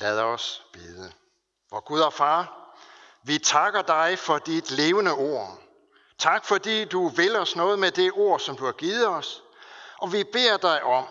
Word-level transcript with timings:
Lad 0.00 0.20
os 0.20 0.66
bede. 0.72 1.12
Vor 1.70 1.80
Gud 1.80 2.00
og 2.00 2.12
Far, 2.12 2.74
vi 3.22 3.38
takker 3.38 3.82
dig 3.82 4.18
for 4.18 4.38
dit 4.38 4.70
levende 4.70 5.12
ord. 5.12 5.58
Tak 6.18 6.44
fordi 6.44 6.84
du 6.84 7.08
vil 7.08 7.36
os 7.36 7.56
noget 7.56 7.78
med 7.78 7.90
det 7.90 8.12
ord, 8.12 8.40
som 8.40 8.56
du 8.56 8.64
har 8.64 8.72
givet 8.72 9.06
os. 9.06 9.42
Og 9.98 10.12
vi 10.12 10.24
beder 10.24 10.56
dig 10.56 10.82
om, 10.82 11.06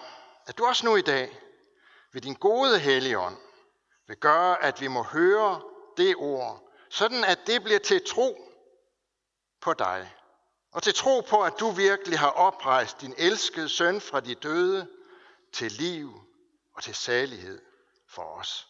at 0.46 0.58
du 0.58 0.66
også 0.66 0.86
nu 0.86 0.96
i 0.96 1.02
dag, 1.02 1.40
ved 2.14 2.22
din 2.22 2.34
gode 2.34 2.80
helligånd, 2.80 3.38
vil 4.08 4.18
gøre, 4.18 4.64
at 4.64 4.82
vi 4.82 4.88
må 4.88 5.04
høre 5.04 5.62
det 5.98 6.16
ord, 6.18 6.72
sådan 6.90 7.24
at 7.24 7.40
det 7.48 7.64
bliver 7.64 7.80
til 7.80 8.02
tro 8.08 8.38
på 9.62 9.74
dig. 9.74 10.14
Og 10.72 10.84
til 10.84 10.94
tro 10.94 11.22
på, 11.22 11.44
at 11.44 11.54
du 11.60 11.70
virkelig 11.70 12.20
har 12.20 12.30
oprejst 12.30 13.02
din 13.02 13.14
elskede 13.18 13.70
søn 13.70 14.02
fra 14.02 14.20
de 14.20 14.36
døde 14.36 14.88
til 15.54 15.72
liv 15.72 16.22
og 16.76 16.84
til 16.84 16.96
salighed 16.96 17.62
for 18.08 18.24
os. 18.24 18.69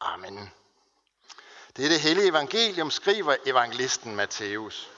Amen. 0.00 0.50
Det 1.76 1.84
er 1.84 1.88
det 1.88 2.00
hellige 2.00 2.28
evangelium, 2.28 2.90
skriver 2.90 3.36
evangelisten 3.46 4.16
Matthæus. 4.16 4.90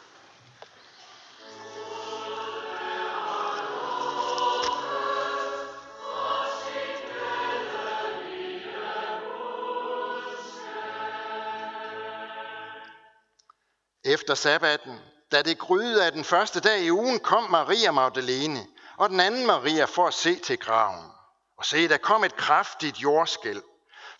Efter 14.05 14.34
sabbaten, 14.34 15.01
da 15.33 15.43
det 15.43 15.59
gryede 15.59 16.07
af 16.07 16.12
den 16.12 16.25
første 16.25 16.61
dag 16.61 16.81
i 16.81 16.91
ugen, 16.91 17.21
kom 17.21 17.51
Maria 17.51 17.91
Magdalene 17.91 18.67
og 18.97 19.11
den 19.11 19.21
anden 19.21 19.47
Maria 19.47 19.84
for 19.84 20.07
at 20.07 20.15
se 20.15 20.39
til 20.39 20.59
graven. 20.59 21.11
Og 21.57 21.65
se, 21.65 21.89
der 21.89 21.97
kom 21.97 22.25
et 22.25 22.37
kraftigt 22.37 23.03
jordskælv 23.03 23.62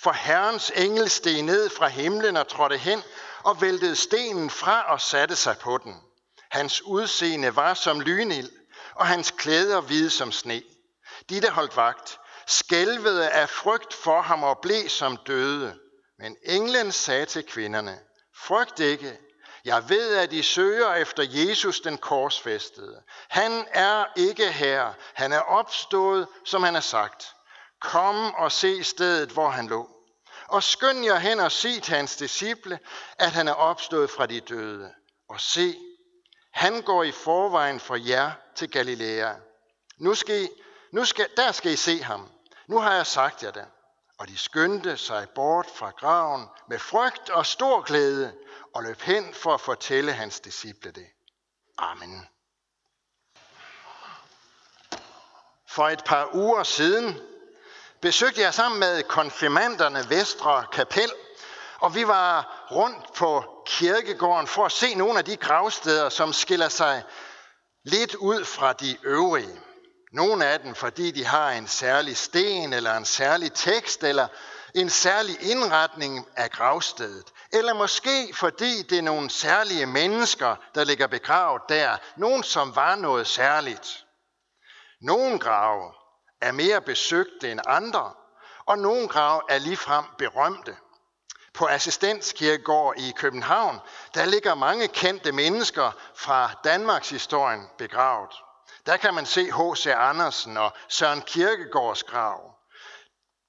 for 0.02 0.12
Herrens 0.12 0.73
engel 0.74 1.11
steg 1.11 1.42
ned 1.42 1.70
fra 1.70 1.88
himlen 1.88 2.37
og 2.37 2.48
trådte 2.48 2.77
hen 2.79 3.02
og 3.42 3.61
væltede 3.61 3.97
stenen 3.97 4.50
fra 4.50 4.92
og 4.92 5.00
satte 5.00 5.36
sig 5.36 5.58
på 5.58 5.78
den. 5.78 5.97
Hans 6.50 6.83
udseende 6.83 7.56
var 7.56 7.75
som 7.75 8.00
lynild, 8.00 8.50
og 8.95 9.06
hans 9.06 9.30
klæder 9.30 9.80
hvide 9.80 10.11
som 10.11 10.33
sne. 10.33 10.62
De, 11.28 11.41
der 11.41 11.50
holdt 11.50 11.77
vagt, 11.77 12.19
skælvede 12.47 13.30
af 13.30 13.48
frygt 13.48 13.95
for 13.95 14.23
ham 14.23 14.42
og 14.42 14.58
blev 14.62 14.89
som 14.89 15.17
døde. 15.17 15.78
Men 16.19 16.36
englen 16.45 16.92
sagde 16.92 17.27
til 17.27 17.47
kvinderne, 17.47 17.98
frygt 18.36 18.80
ikke, 18.80 19.19
jeg 19.64 19.89
ved, 19.89 20.17
at 20.17 20.33
I 20.33 20.42
søger 20.42 20.95
efter 20.95 21.23
Jesus 21.28 21.80
den 21.80 21.98
korsfæstede. 21.98 23.03
Han 23.28 23.67
er 23.70 24.05
ikke 24.17 24.53
her. 24.53 24.92
Han 25.14 25.33
er 25.33 25.41
opstået, 25.41 26.28
som 26.45 26.62
han 26.62 26.75
har 26.75 26.80
sagt. 26.80 27.34
Kom 27.83 28.34
og 28.34 28.52
se 28.52 28.84
stedet, 28.84 29.30
hvor 29.30 29.48
han 29.48 29.66
lå. 29.66 29.88
Og 30.48 30.62
skynd 30.62 31.05
jer 31.05 31.19
hen 31.19 31.41
og 31.41 31.52
sig 31.52 31.83
til 31.83 31.94
hans 31.94 32.16
disciple, 32.16 32.78
at 33.19 33.33
han 33.33 33.48
er 33.48 33.52
opstået 33.52 34.11
fra 34.11 34.27
de 34.27 34.41
døde. 34.41 34.94
Og 35.28 35.41
se, 35.41 35.77
han 36.50 36.83
går 36.83 37.02
i 37.02 37.12
forvejen 37.12 37.80
for 37.80 37.97
jer 37.97 38.33
til 38.55 38.70
Galilea. 38.70 39.34
Nu 39.98 40.14
skal 40.14 40.42
I, 40.42 40.48
nu 40.92 41.05
skal, 41.05 41.28
der 41.36 41.52
skal 41.52 41.72
I 41.72 41.77
se 41.77 42.02
ham. 42.02 42.30
Nu 42.66 42.78
har 42.78 42.94
jeg 42.94 43.06
sagt 43.06 43.42
jer 43.42 43.50
det. 43.50 43.66
Og 44.19 44.28
de 44.28 44.39
skyndte 44.39 44.96
sig 44.96 45.28
bort 45.34 45.67
fra 45.74 45.91
graven 45.91 46.48
med 46.69 46.78
frygt 46.78 47.30
og 47.30 47.46
stor 47.46 47.80
glæde 47.80 48.34
og 48.74 48.83
løb 48.83 49.00
hen 49.00 49.34
for 49.34 49.55
at 49.55 49.61
fortælle 49.61 50.12
hans 50.12 50.41
disciple 50.41 50.91
det. 50.91 51.06
Amen. 51.78 52.28
For 55.69 55.89
et 55.89 56.05
par 56.05 56.34
uger 56.34 56.62
siden 56.62 57.20
besøgte 58.03 58.41
jeg 58.41 58.55
sammen 58.55 58.81
med 58.81 59.03
konfirmanderne 59.03 60.11
Vestre 60.11 60.64
Kapel, 60.72 61.12
og 61.81 61.95
vi 61.95 62.06
var 62.06 62.67
rundt 62.70 63.14
på 63.14 63.45
kirkegården 63.67 64.47
for 64.47 64.64
at 64.64 64.72
se 64.72 64.95
nogle 64.95 65.19
af 65.19 65.25
de 65.25 65.36
gravsteder, 65.36 66.08
som 66.08 66.33
skiller 66.33 66.69
sig 66.69 67.03
lidt 67.85 68.14
ud 68.14 68.45
fra 68.45 68.73
de 68.73 68.96
øvrige. 69.05 69.61
Nogle 70.13 70.46
af 70.46 70.61
dem, 70.61 70.74
fordi 70.74 71.11
de 71.11 71.24
har 71.24 71.51
en 71.51 71.68
særlig 71.68 72.17
sten, 72.17 72.73
eller 72.73 72.96
en 72.96 73.05
særlig 73.05 73.52
tekst, 73.52 74.05
eller 74.05 74.29
en 74.74 74.90
særlig 74.90 75.42
indretning 75.42 76.27
af 76.36 76.51
gravstedet. 76.51 77.33
Eller 77.52 77.74
måske 77.74 78.34
fordi 78.34 78.83
det 78.83 78.98
er 78.98 79.02
nogle 79.02 79.30
særlige 79.30 79.86
mennesker, 79.86 80.57
der 80.74 80.84
ligger 80.84 81.07
begravet 81.07 81.63
der. 81.69 81.96
Nogen, 82.17 82.42
som 82.42 82.77
var 82.77 82.95
noget 82.95 83.27
særligt. 83.27 84.05
Nogle 85.01 85.39
grave 85.39 86.02
er 86.42 86.53
mere 86.53 86.80
besøgte 86.80 87.51
end 87.51 87.61
andre, 87.67 88.13
og 88.67 88.79
nogle 88.79 89.08
grave 89.08 89.42
er 89.48 89.58
ligefrem 89.58 90.05
berømte. 90.19 90.77
På 91.55 91.67
Assistenskirkegård 91.67 92.98
i 92.98 93.13
København, 93.17 93.79
der 94.14 94.25
ligger 94.25 94.55
mange 94.55 94.89
kendte 94.89 95.33
mennesker 95.33 95.91
fra 96.14 96.51
Danmarks 96.64 97.11
historien 97.11 97.70
begravet. 97.79 98.33
Der 98.86 98.97
kan 98.97 99.14
man 99.14 99.27
se 99.27 99.45
H.C. 99.45 99.86
Andersen 99.86 100.57
og 100.57 100.73
Søren 100.89 101.23
Kierkegaards 101.23 102.02
grav. 102.02 102.55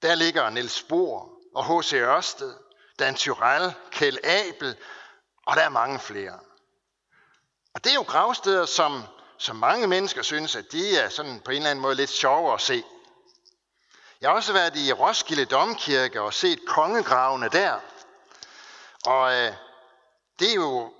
Der 0.02 0.14
ligger 0.14 0.50
Niels 0.50 0.82
Bohr 0.82 1.28
og 1.54 1.80
H.C. 1.80 1.92
Ørsted, 1.92 2.54
Dan 2.98 3.14
Tyrell, 3.14 3.74
Kjell 3.90 4.18
Abel, 4.24 4.76
og 5.46 5.56
der 5.56 5.62
er 5.62 5.68
mange 5.68 5.98
flere. 5.98 6.38
Og 7.74 7.84
det 7.84 7.90
er 7.90 7.94
jo 7.94 8.02
gravsteder, 8.02 8.66
som, 8.66 9.02
som 9.38 9.56
mange 9.56 9.86
mennesker 9.86 10.22
synes, 10.22 10.56
at 10.56 10.72
de 10.72 10.98
er 10.98 11.08
sådan 11.08 11.40
på 11.44 11.50
en 11.50 11.56
eller 11.56 11.70
anden 11.70 11.82
måde 11.82 11.94
lidt 11.94 12.10
sjovere 12.10 12.54
at 12.54 12.60
se. 12.60 12.84
Jeg 14.20 14.30
har 14.30 14.36
også 14.36 14.52
været 14.52 14.76
i 14.76 14.92
Roskilde 14.92 15.44
Domkirke 15.44 16.22
og 16.22 16.34
set 16.34 16.66
kongegravene 16.66 17.48
der. 17.48 17.80
Og 19.04 19.32
øh, 19.32 19.52
det 20.38 20.50
er 20.50 20.54
jo 20.54 20.92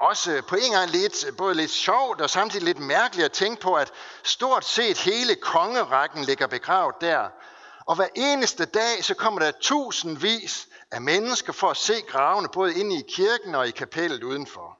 også 0.00 0.42
på 0.48 0.56
en 0.56 0.72
gang 0.72 0.90
lidt, 0.90 1.36
både 1.36 1.54
lidt 1.54 1.70
sjovt 1.70 2.20
og 2.20 2.30
samtidig 2.30 2.64
lidt 2.64 2.78
mærkeligt 2.78 3.24
at 3.24 3.32
tænke 3.32 3.60
på, 3.62 3.74
at 3.74 3.92
stort 4.22 4.64
set 4.64 4.98
hele 4.98 5.34
kongerækken 5.34 6.24
ligger 6.24 6.46
begravet 6.46 6.94
der. 7.00 7.28
Og 7.86 7.96
hver 7.96 8.08
eneste 8.14 8.64
dag, 8.64 9.04
så 9.04 9.14
kommer 9.14 9.40
der 9.40 9.50
tusindvis 9.60 10.68
af 10.90 11.00
mennesker 11.00 11.52
for 11.52 11.70
at 11.70 11.76
se 11.76 12.00
gravene, 12.00 12.48
både 12.48 12.80
inde 12.80 12.98
i 12.98 13.04
kirken 13.08 13.54
og 13.54 13.68
i 13.68 13.70
kapellet 13.70 14.22
udenfor. 14.22 14.77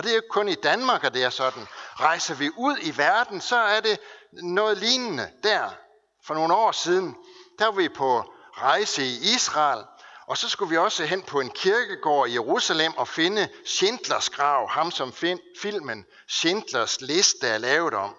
Og 0.00 0.04
det 0.04 0.10
er 0.10 0.14
jo 0.14 0.18
ikke 0.18 0.28
kun 0.28 0.48
i 0.48 0.54
Danmark, 0.54 1.04
at 1.04 1.14
det 1.14 1.24
er 1.24 1.30
sådan. 1.30 1.66
Rejser 2.00 2.34
vi 2.34 2.50
ud 2.56 2.76
i 2.82 2.96
verden, 2.96 3.40
så 3.40 3.56
er 3.56 3.80
det 3.80 3.98
noget 4.32 4.78
lignende 4.78 5.30
der. 5.42 5.70
For 6.24 6.34
nogle 6.34 6.54
år 6.54 6.72
siden, 6.72 7.16
der 7.58 7.64
var 7.64 7.72
vi 7.72 7.88
på 7.88 8.32
rejse 8.52 9.02
i 9.02 9.34
Israel, 9.34 9.84
og 10.26 10.38
så 10.38 10.48
skulle 10.48 10.70
vi 10.70 10.76
også 10.76 11.04
hen 11.04 11.22
på 11.22 11.40
en 11.40 11.50
kirkegård 11.50 12.28
i 12.28 12.32
Jerusalem 12.32 12.92
og 12.96 13.08
finde 13.08 13.48
Schindlers 13.66 14.30
grav, 14.30 14.68
ham 14.70 14.90
som 14.90 15.12
filmen 15.60 16.04
Schindlers 16.28 17.00
liste 17.00 17.46
er 17.46 17.58
lavet 17.58 17.94
om. 17.94 18.16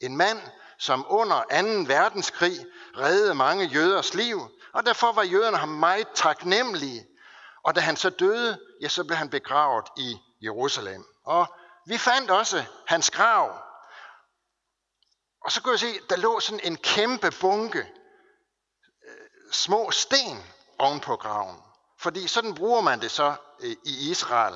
En 0.00 0.16
mand, 0.16 0.38
som 0.78 1.06
under 1.08 1.42
2. 1.86 1.94
verdenskrig 1.94 2.66
reddede 2.98 3.34
mange 3.34 3.64
jøders 3.64 4.14
liv, 4.14 4.40
og 4.72 4.86
derfor 4.86 5.12
var 5.12 5.22
jøderne 5.22 5.56
ham 5.56 5.68
meget 5.68 6.08
taknemmelige. 6.14 7.06
Og 7.64 7.74
da 7.74 7.80
han 7.80 7.96
så 7.96 8.10
døde, 8.10 8.58
ja, 8.82 8.88
så 8.88 9.04
blev 9.04 9.16
han 9.16 9.30
begravet 9.30 9.86
i 9.96 10.16
Jerusalem. 10.42 11.04
Og 11.24 11.46
vi 11.86 11.98
fandt 11.98 12.30
også 12.30 12.64
hans 12.86 13.10
grav. 13.10 13.58
Og 15.44 15.52
så 15.52 15.62
kunne 15.62 15.72
jeg 15.72 15.80
se, 15.80 16.00
der 16.10 16.16
lå 16.16 16.40
sådan 16.40 16.60
en 16.62 16.76
kæmpe 16.76 17.30
bunke 17.40 17.78
øh, 17.78 19.52
små 19.52 19.90
sten 19.90 20.44
oven 20.78 21.00
på 21.00 21.16
graven. 21.16 21.62
Fordi 21.98 22.28
sådan 22.28 22.54
bruger 22.54 22.80
man 22.80 23.00
det 23.00 23.10
så 23.10 23.34
øh, 23.60 23.70
i 23.70 24.10
Israel, 24.10 24.54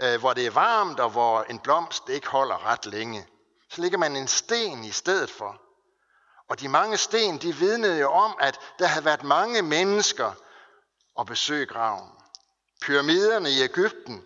øh, 0.00 0.20
hvor 0.20 0.32
det 0.32 0.46
er 0.46 0.50
varmt 0.50 1.00
og 1.00 1.10
hvor 1.10 1.42
en 1.42 1.58
blomst 1.58 2.08
ikke 2.08 2.28
holder 2.28 2.66
ret 2.66 2.86
længe. 2.86 3.26
Så 3.70 3.80
ligger 3.80 3.98
man 3.98 4.16
en 4.16 4.28
sten 4.28 4.84
i 4.84 4.90
stedet 4.90 5.30
for. 5.30 5.60
Og 6.48 6.60
de 6.60 6.68
mange 6.68 6.96
sten, 6.96 7.38
de 7.38 7.54
vidnede 7.54 8.00
jo 8.00 8.10
om, 8.10 8.36
at 8.40 8.60
der 8.78 8.86
havde 8.86 9.04
været 9.04 9.22
mange 9.22 9.62
mennesker 9.62 10.32
at 11.20 11.26
besøge 11.26 11.66
graven. 11.66 12.10
Pyramiderne 12.82 13.50
i 13.50 13.62
Ægypten 13.62 14.24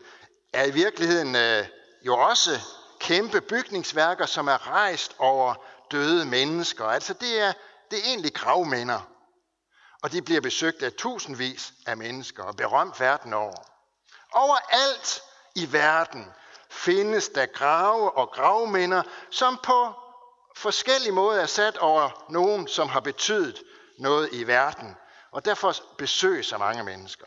er 0.53 0.65
i 0.65 0.71
virkeligheden 0.71 1.37
øh, 1.37 1.67
jo 2.09 2.19
også 2.19 2.61
kæmpe 3.01 3.41
bygningsværker, 3.41 4.27
som 4.27 4.49
er 4.49 4.67
rejst 4.67 5.17
over 5.19 5.55
døde 5.91 6.25
mennesker. 6.25 6.85
Altså 6.85 7.15
det 7.15 7.41
er, 7.41 7.53
det 7.91 7.99
er 7.99 8.03
egentlig 8.05 8.35
gravminder. 8.35 9.01
Og 10.03 10.13
de 10.13 10.23
bliver 10.23 10.41
besøgt 10.41 10.83
af 10.83 10.93
tusindvis 10.93 11.73
af 11.87 11.97
mennesker 11.97 12.43
og 12.45 12.57
berømt 12.57 13.01
verden 13.01 13.33
over. 13.33 13.55
Overalt 14.33 15.23
i 15.55 15.73
verden 15.73 16.33
findes 16.71 17.29
der 17.29 17.47
grave 17.47 18.17
og 18.17 18.31
gravminder, 18.31 19.03
som 19.31 19.59
på 19.63 19.93
forskellige 20.57 21.13
måder 21.13 21.43
er 21.43 21.47
sat 21.47 21.79
over 21.79 22.27
nogen, 22.29 22.69
som 22.69 22.89
har 22.89 23.01
betydet 23.01 23.63
noget 23.99 24.29
i 24.33 24.47
verden. 24.47 24.97
Og 25.31 25.45
derfor 25.45 25.75
besøger 25.99 26.43
så 26.43 26.59
mange 26.59 26.85
mennesker. 26.85 27.27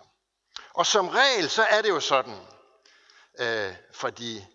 Og 0.74 0.86
som 0.86 1.08
regel, 1.08 1.50
så 1.50 1.64
er 1.64 1.82
det 1.82 1.90
jo 1.90 2.00
sådan, 2.00 2.38
øh, 3.40 3.74
for 3.94 4.10
de 4.10 4.46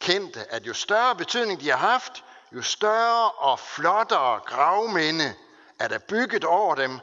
kendte, 0.00 0.52
at 0.52 0.66
jo 0.66 0.74
større 0.74 1.16
betydning 1.16 1.60
de 1.60 1.70
har 1.70 1.76
haft, 1.76 2.24
jo 2.52 2.62
større 2.62 3.30
og 3.30 3.58
flottere 3.58 4.40
gravminde 4.40 5.34
er 5.78 5.88
der 5.88 5.98
bygget 5.98 6.44
over 6.44 6.74
dem, 6.74 7.00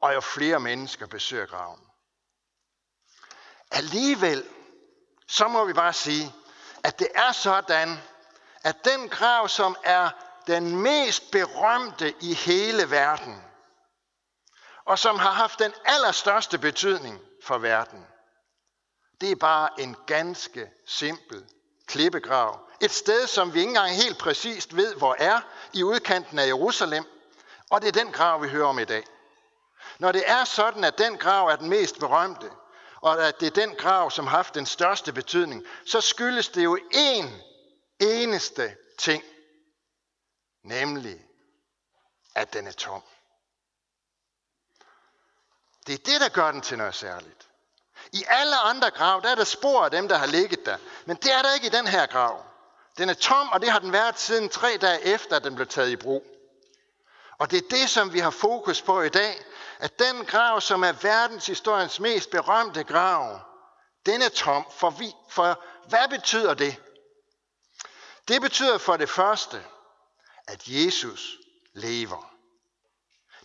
og 0.00 0.14
jo 0.14 0.20
flere 0.20 0.60
mennesker 0.60 1.06
besøger 1.06 1.46
graven. 1.46 1.80
Alligevel, 3.70 4.44
så 5.28 5.48
må 5.48 5.64
vi 5.64 5.72
bare 5.72 5.92
sige, 5.92 6.34
at 6.84 6.98
det 6.98 7.08
er 7.14 7.32
sådan, 7.32 7.98
at 8.64 8.84
den 8.84 9.08
grav, 9.08 9.48
som 9.48 9.76
er 9.84 10.10
den 10.46 10.76
mest 10.76 11.30
berømte 11.30 12.14
i 12.20 12.34
hele 12.34 12.90
verden, 12.90 13.42
og 14.84 14.98
som 14.98 15.18
har 15.18 15.30
haft 15.30 15.58
den 15.58 15.74
allerstørste 15.84 16.58
betydning 16.58 17.20
for 17.44 17.58
verden, 17.58 18.06
det 19.20 19.30
er 19.30 19.36
bare 19.36 19.80
en 19.80 19.96
ganske 20.06 20.70
simpel 20.86 21.46
klippegrav. 21.88 22.60
Et 22.80 22.90
sted, 22.90 23.26
som 23.26 23.54
vi 23.54 23.58
ikke 23.58 23.68
engang 23.68 23.94
helt 23.94 24.18
præcist 24.18 24.76
ved, 24.76 24.94
hvor 24.94 25.16
er, 25.18 25.40
i 25.72 25.82
udkanten 25.82 26.38
af 26.38 26.46
Jerusalem. 26.46 27.04
Og 27.70 27.80
det 27.80 27.88
er 27.88 28.04
den 28.04 28.12
grav, 28.12 28.42
vi 28.42 28.48
hører 28.48 28.66
om 28.66 28.78
i 28.78 28.84
dag. 28.84 29.04
Når 29.98 30.12
det 30.12 30.22
er 30.26 30.44
sådan, 30.44 30.84
at 30.84 30.98
den 30.98 31.18
grav 31.18 31.46
er 31.46 31.56
den 31.56 31.68
mest 31.68 31.98
berømte, 31.98 32.50
og 33.00 33.28
at 33.28 33.40
det 33.40 33.46
er 33.46 33.66
den 33.66 33.74
grav, 33.74 34.10
som 34.10 34.26
har 34.26 34.36
haft 34.36 34.54
den 34.54 34.66
største 34.66 35.12
betydning, 35.12 35.64
så 35.86 36.00
skyldes 36.00 36.48
det 36.48 36.64
jo 36.64 36.78
én 36.94 37.26
eneste 38.00 38.76
ting, 38.98 39.22
nemlig 40.62 41.24
at 42.34 42.52
den 42.52 42.66
er 42.66 42.72
tom. 42.72 43.02
Det 45.86 45.94
er 45.94 45.98
det, 45.98 46.20
der 46.20 46.28
gør 46.28 46.52
den 46.52 46.60
til 46.60 46.78
noget 46.78 46.94
særligt. 46.94 47.48
I 48.12 48.24
alle 48.28 48.56
andre 48.56 48.90
grav, 48.90 49.20
der 49.22 49.30
er 49.30 49.34
der 49.34 49.44
spor 49.44 49.84
af 49.84 49.90
dem, 49.90 50.08
der 50.08 50.16
har 50.16 50.26
ligget 50.26 50.66
der. 50.66 50.76
Men 51.06 51.16
det 51.16 51.32
er 51.32 51.42
der 51.42 51.54
ikke 51.54 51.66
i 51.66 51.70
den 51.70 51.86
her 51.86 52.06
grav. 52.06 52.44
Den 52.98 53.08
er 53.08 53.14
tom, 53.14 53.48
og 53.48 53.60
det 53.60 53.70
har 53.70 53.78
den 53.78 53.92
været 53.92 54.18
siden 54.18 54.48
tre 54.48 54.78
dage 54.80 55.04
efter, 55.04 55.36
at 55.36 55.44
den 55.44 55.54
blev 55.54 55.66
taget 55.66 55.90
i 55.90 55.96
brug. 55.96 56.24
Og 57.38 57.50
det 57.50 57.56
er 57.56 57.68
det, 57.70 57.90
som 57.90 58.12
vi 58.12 58.18
har 58.18 58.30
fokus 58.30 58.82
på 58.82 59.02
i 59.02 59.08
dag, 59.08 59.44
at 59.78 59.98
den 59.98 60.24
grav, 60.24 60.60
som 60.60 60.84
er 60.84 60.92
verdenshistoriens 60.92 62.00
mest 62.00 62.30
berømte 62.30 62.84
grav, 62.84 63.40
den 64.06 64.22
er 64.22 64.28
tom. 64.28 64.66
For, 64.70 64.90
vi, 64.90 65.12
for 65.28 65.64
hvad 65.88 66.08
betyder 66.10 66.54
det? 66.54 66.76
Det 68.28 68.42
betyder 68.42 68.78
for 68.78 68.96
det 68.96 69.10
første, 69.10 69.64
at 70.48 70.62
Jesus 70.66 71.36
lever. 71.74 72.37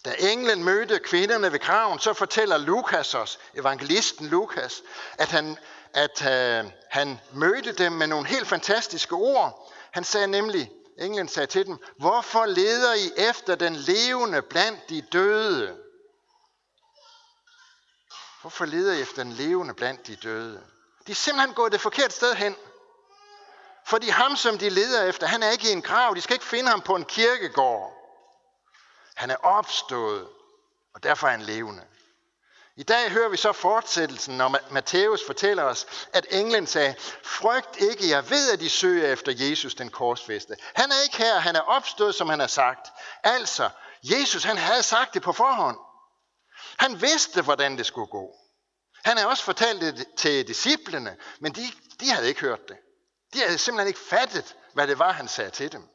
Da 0.05 0.15
englen 0.19 0.63
mødte 0.63 0.99
kvinderne 0.99 1.51
ved 1.51 1.59
graven, 1.59 1.99
så 1.99 2.13
fortæller 2.13 2.57
Lukas 2.57 3.13
os, 3.13 3.39
evangelisten 3.53 4.27
Lukas, 4.27 4.81
at 5.17 5.27
han, 5.27 5.57
at 5.93 6.21
øh, 6.21 6.71
han 6.89 7.19
mødte 7.33 7.71
dem 7.71 7.91
med 7.91 8.07
nogle 8.07 8.27
helt 8.27 8.47
fantastiske 8.47 9.15
ord. 9.15 9.73
Han 9.91 10.03
sagde 10.03 10.27
nemlig, 10.27 10.71
englen 10.99 11.27
sagde 11.27 11.47
til 11.47 11.65
dem, 11.65 11.77
hvorfor 11.97 12.45
leder 12.45 12.93
I 12.93 13.11
efter 13.29 13.55
den 13.55 13.75
levende 13.75 14.41
blandt 14.41 14.89
de 14.89 15.01
døde? 15.01 15.77
Hvorfor 18.41 18.65
leder 18.65 18.93
I 18.93 19.01
efter 19.01 19.23
den 19.23 19.33
levende 19.33 19.73
blandt 19.73 20.07
de 20.07 20.15
døde? 20.15 20.61
De 21.07 21.11
er 21.11 21.15
simpelthen 21.15 21.53
gået 21.53 21.71
det 21.71 21.81
forkerte 21.81 22.15
sted 22.15 22.33
hen. 22.35 22.55
Fordi 23.85 24.09
ham, 24.09 24.35
som 24.35 24.57
de 24.57 24.69
leder 24.69 25.03
efter, 25.03 25.27
han 25.27 25.43
er 25.43 25.49
ikke 25.49 25.69
i 25.69 25.71
en 25.71 25.81
grav. 25.81 26.15
De 26.15 26.21
skal 26.21 26.33
ikke 26.33 26.45
finde 26.45 26.69
ham 26.69 26.81
på 26.81 26.95
en 26.95 27.05
kirkegård. 27.05 27.92
Han 29.15 29.31
er 29.31 29.35
opstået, 29.35 30.27
og 30.95 31.03
derfor 31.03 31.27
er 31.27 31.31
han 31.31 31.41
levende. 31.41 31.83
I 32.75 32.83
dag 32.83 33.11
hører 33.11 33.29
vi 33.29 33.37
så 33.37 33.51
fortsættelsen, 33.51 34.37
når 34.37 34.57
Matthæus 34.71 35.25
fortæller 35.25 35.63
os, 35.63 35.85
at 36.13 36.25
englen 36.29 36.67
sagde, 36.67 36.95
frygt 37.23 37.77
ikke, 37.77 38.09
jeg 38.09 38.29
ved, 38.29 38.51
at 38.51 38.59
de 38.59 38.69
søger 38.69 39.07
efter 39.13 39.31
Jesus, 39.35 39.75
den 39.75 39.89
korsfæste. 39.89 40.55
Han 40.75 40.91
er 40.91 41.03
ikke 41.03 41.17
her, 41.17 41.39
han 41.39 41.55
er 41.55 41.61
opstået, 41.61 42.15
som 42.15 42.29
han 42.29 42.39
har 42.39 42.47
sagt. 42.47 42.87
Altså, 43.23 43.69
Jesus, 44.03 44.43
han 44.43 44.57
havde 44.57 44.83
sagt 44.83 45.13
det 45.13 45.21
på 45.21 45.33
forhånd. 45.33 45.77
Han 46.77 47.01
vidste, 47.01 47.41
hvordan 47.41 47.77
det 47.77 47.85
skulle 47.85 48.07
gå. 48.07 48.35
Han 49.05 49.17
havde 49.17 49.29
også 49.29 49.43
fortalt 49.43 49.81
det 49.81 50.07
til 50.17 50.47
disciplene, 50.47 51.17
men 51.39 51.55
de, 51.55 51.71
de 51.99 52.09
havde 52.09 52.27
ikke 52.27 52.41
hørt 52.41 52.67
det. 52.67 52.77
De 53.33 53.39
havde 53.39 53.57
simpelthen 53.57 53.87
ikke 53.87 53.99
fattet, 53.99 54.55
hvad 54.73 54.87
det 54.87 54.99
var, 54.99 55.11
han 55.11 55.27
sagde 55.27 55.51
til 55.51 55.71
dem. 55.71 55.89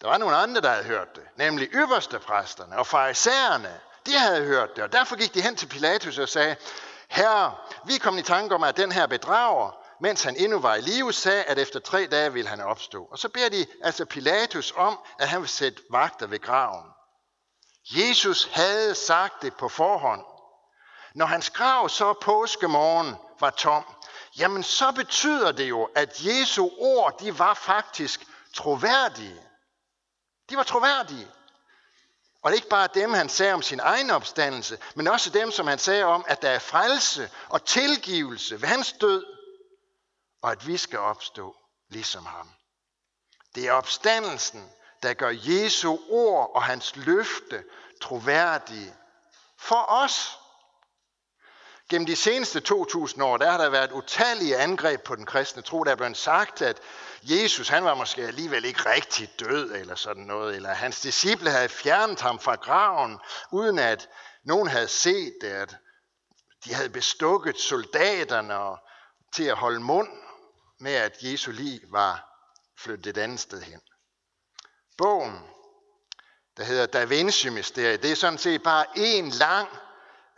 Der 0.00 0.08
var 0.08 0.18
nogle 0.18 0.36
andre, 0.36 0.60
der 0.60 0.70
havde 0.70 0.84
hørt 0.84 1.16
det, 1.16 1.22
nemlig 1.36 1.68
ypperste 1.72 2.18
præsterne 2.18 2.78
og 2.78 2.86
farisæerne. 2.86 3.80
De 4.06 4.12
havde 4.12 4.44
hørt 4.44 4.76
det, 4.76 4.84
og 4.84 4.92
derfor 4.92 5.16
gik 5.16 5.34
de 5.34 5.40
hen 5.40 5.56
til 5.56 5.66
Pilatus 5.66 6.18
og 6.18 6.28
sagde, 6.28 6.56
Herre, 7.08 7.54
vi 7.86 7.98
kom 7.98 8.18
i 8.18 8.22
tanke 8.22 8.54
om, 8.54 8.62
at 8.62 8.76
den 8.76 8.92
her 8.92 9.06
bedrager, 9.06 9.84
mens 10.00 10.22
han 10.22 10.36
endnu 10.36 10.58
var 10.58 10.74
i 10.74 10.80
live, 10.80 11.12
sagde, 11.12 11.44
at 11.44 11.58
efter 11.58 11.80
tre 11.80 12.06
dage 12.06 12.32
ville 12.32 12.48
han 12.48 12.60
opstå. 12.60 13.04
Og 13.04 13.18
så 13.18 13.28
beder 13.28 13.48
de 13.48 13.66
altså 13.82 14.04
Pilatus 14.04 14.72
om, 14.76 14.98
at 15.18 15.28
han 15.28 15.40
vil 15.40 15.48
sætte 15.48 15.82
vagter 15.90 16.26
ved 16.26 16.38
graven. 16.40 16.86
Jesus 17.90 18.48
havde 18.52 18.94
sagt 18.94 19.42
det 19.42 19.54
på 19.54 19.68
forhånd. 19.68 20.24
Når 21.14 21.26
hans 21.26 21.50
grav 21.50 21.88
så 21.88 22.12
påskemorgen 22.12 23.16
var 23.40 23.50
tom, 23.50 23.84
jamen 24.38 24.62
så 24.62 24.92
betyder 24.92 25.52
det 25.52 25.68
jo, 25.68 25.88
at 25.94 26.24
Jesu 26.24 26.70
ord, 26.78 27.18
de 27.20 27.38
var 27.38 27.54
faktisk 27.54 28.26
troværdige. 28.54 29.43
De 30.50 30.56
var 30.56 30.62
troværdige. 30.62 31.28
Og 32.42 32.50
det 32.50 32.56
er 32.56 32.62
ikke 32.62 32.68
bare 32.68 32.88
dem, 32.94 33.12
han 33.12 33.28
sagde 33.28 33.52
om 33.52 33.62
sin 33.62 33.80
egen 33.80 34.10
opstandelse, 34.10 34.78
men 34.94 35.08
også 35.08 35.30
dem, 35.30 35.50
som 35.50 35.66
han 35.66 35.78
sagde 35.78 36.04
om, 36.04 36.24
at 36.28 36.42
der 36.42 36.50
er 36.50 36.58
frelse 36.58 37.30
og 37.48 37.64
tilgivelse 37.64 38.60
ved 38.60 38.68
hans 38.68 38.92
død, 39.00 39.26
og 40.42 40.52
at 40.52 40.66
vi 40.66 40.76
skal 40.76 40.98
opstå 40.98 41.56
ligesom 41.88 42.26
ham. 42.26 42.50
Det 43.54 43.68
er 43.68 43.72
opstandelsen, 43.72 44.70
der 45.02 45.14
gør 45.14 45.32
Jesu 45.34 45.98
ord 46.08 46.50
og 46.54 46.62
hans 46.62 46.96
løfte 46.96 47.64
troværdige 48.00 48.94
for 49.58 49.84
os. 49.88 50.38
Gennem 51.90 52.06
de 52.06 52.16
seneste 52.16 52.60
2000 52.60 53.22
år, 53.22 53.36
der 53.36 53.50
har 53.50 53.58
der 53.58 53.68
været 53.68 53.92
utallige 53.92 54.56
angreb 54.56 55.02
på 55.02 55.16
den 55.16 55.26
kristne 55.26 55.62
tro. 55.62 55.84
Der 55.84 55.90
er 55.90 55.96
blevet 55.96 56.16
sagt, 56.16 56.62
at 56.62 56.80
Jesus 57.22 57.68
han 57.68 57.84
var 57.84 57.94
måske 57.94 58.22
alligevel 58.22 58.64
ikke 58.64 58.90
rigtig 58.90 59.30
død 59.40 59.72
eller 59.72 59.94
sådan 59.94 60.22
noget, 60.22 60.56
eller 60.56 60.74
hans 60.74 61.00
disciple 61.00 61.50
havde 61.50 61.68
fjernet 61.68 62.20
ham 62.20 62.38
fra 62.38 62.54
graven, 62.54 63.18
uden 63.52 63.78
at 63.78 64.08
nogen 64.44 64.68
havde 64.68 64.88
set 64.88 65.34
det, 65.40 65.48
at 65.48 65.76
de 66.64 66.74
havde 66.74 66.90
bestukket 66.90 67.60
soldaterne 67.60 68.78
til 69.34 69.44
at 69.44 69.56
holde 69.56 69.80
mund 69.80 70.08
med, 70.80 70.94
at 70.94 71.16
Jesu 71.22 71.50
liv 71.50 71.80
var 71.90 72.28
flyttet 72.78 73.06
et 73.06 73.18
andet 73.20 73.40
sted 73.40 73.62
hen. 73.62 73.80
Bogen, 74.98 75.40
der 76.56 76.64
hedder 76.64 76.86
Da 76.86 77.04
Vinci-mysteriet, 77.04 78.02
det 78.02 78.12
er 78.12 78.16
sådan 78.16 78.38
set 78.38 78.62
bare 78.62 78.86
en 78.96 79.30
lang 79.30 79.68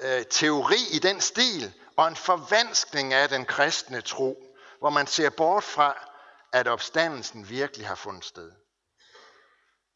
øh, 0.01 0.25
teori 0.31 0.79
i 0.93 0.99
den 0.99 1.21
stil, 1.21 1.75
og 1.97 2.09
en 2.09 2.17
forvanskning 2.17 3.15
af 3.15 3.29
den 3.29 3.45
kristne 3.45 4.01
tro, 4.01 4.57
hvor 4.79 4.91
man 4.91 5.07
ser 5.07 5.31
bort 5.31 5.65
fra, 5.65 6.13
at 6.53 6.69
opstandelsen 6.69 7.49
virkelig 7.49 7.87
har 7.87 7.95
fundet 7.95 8.25
sted. 8.25 8.53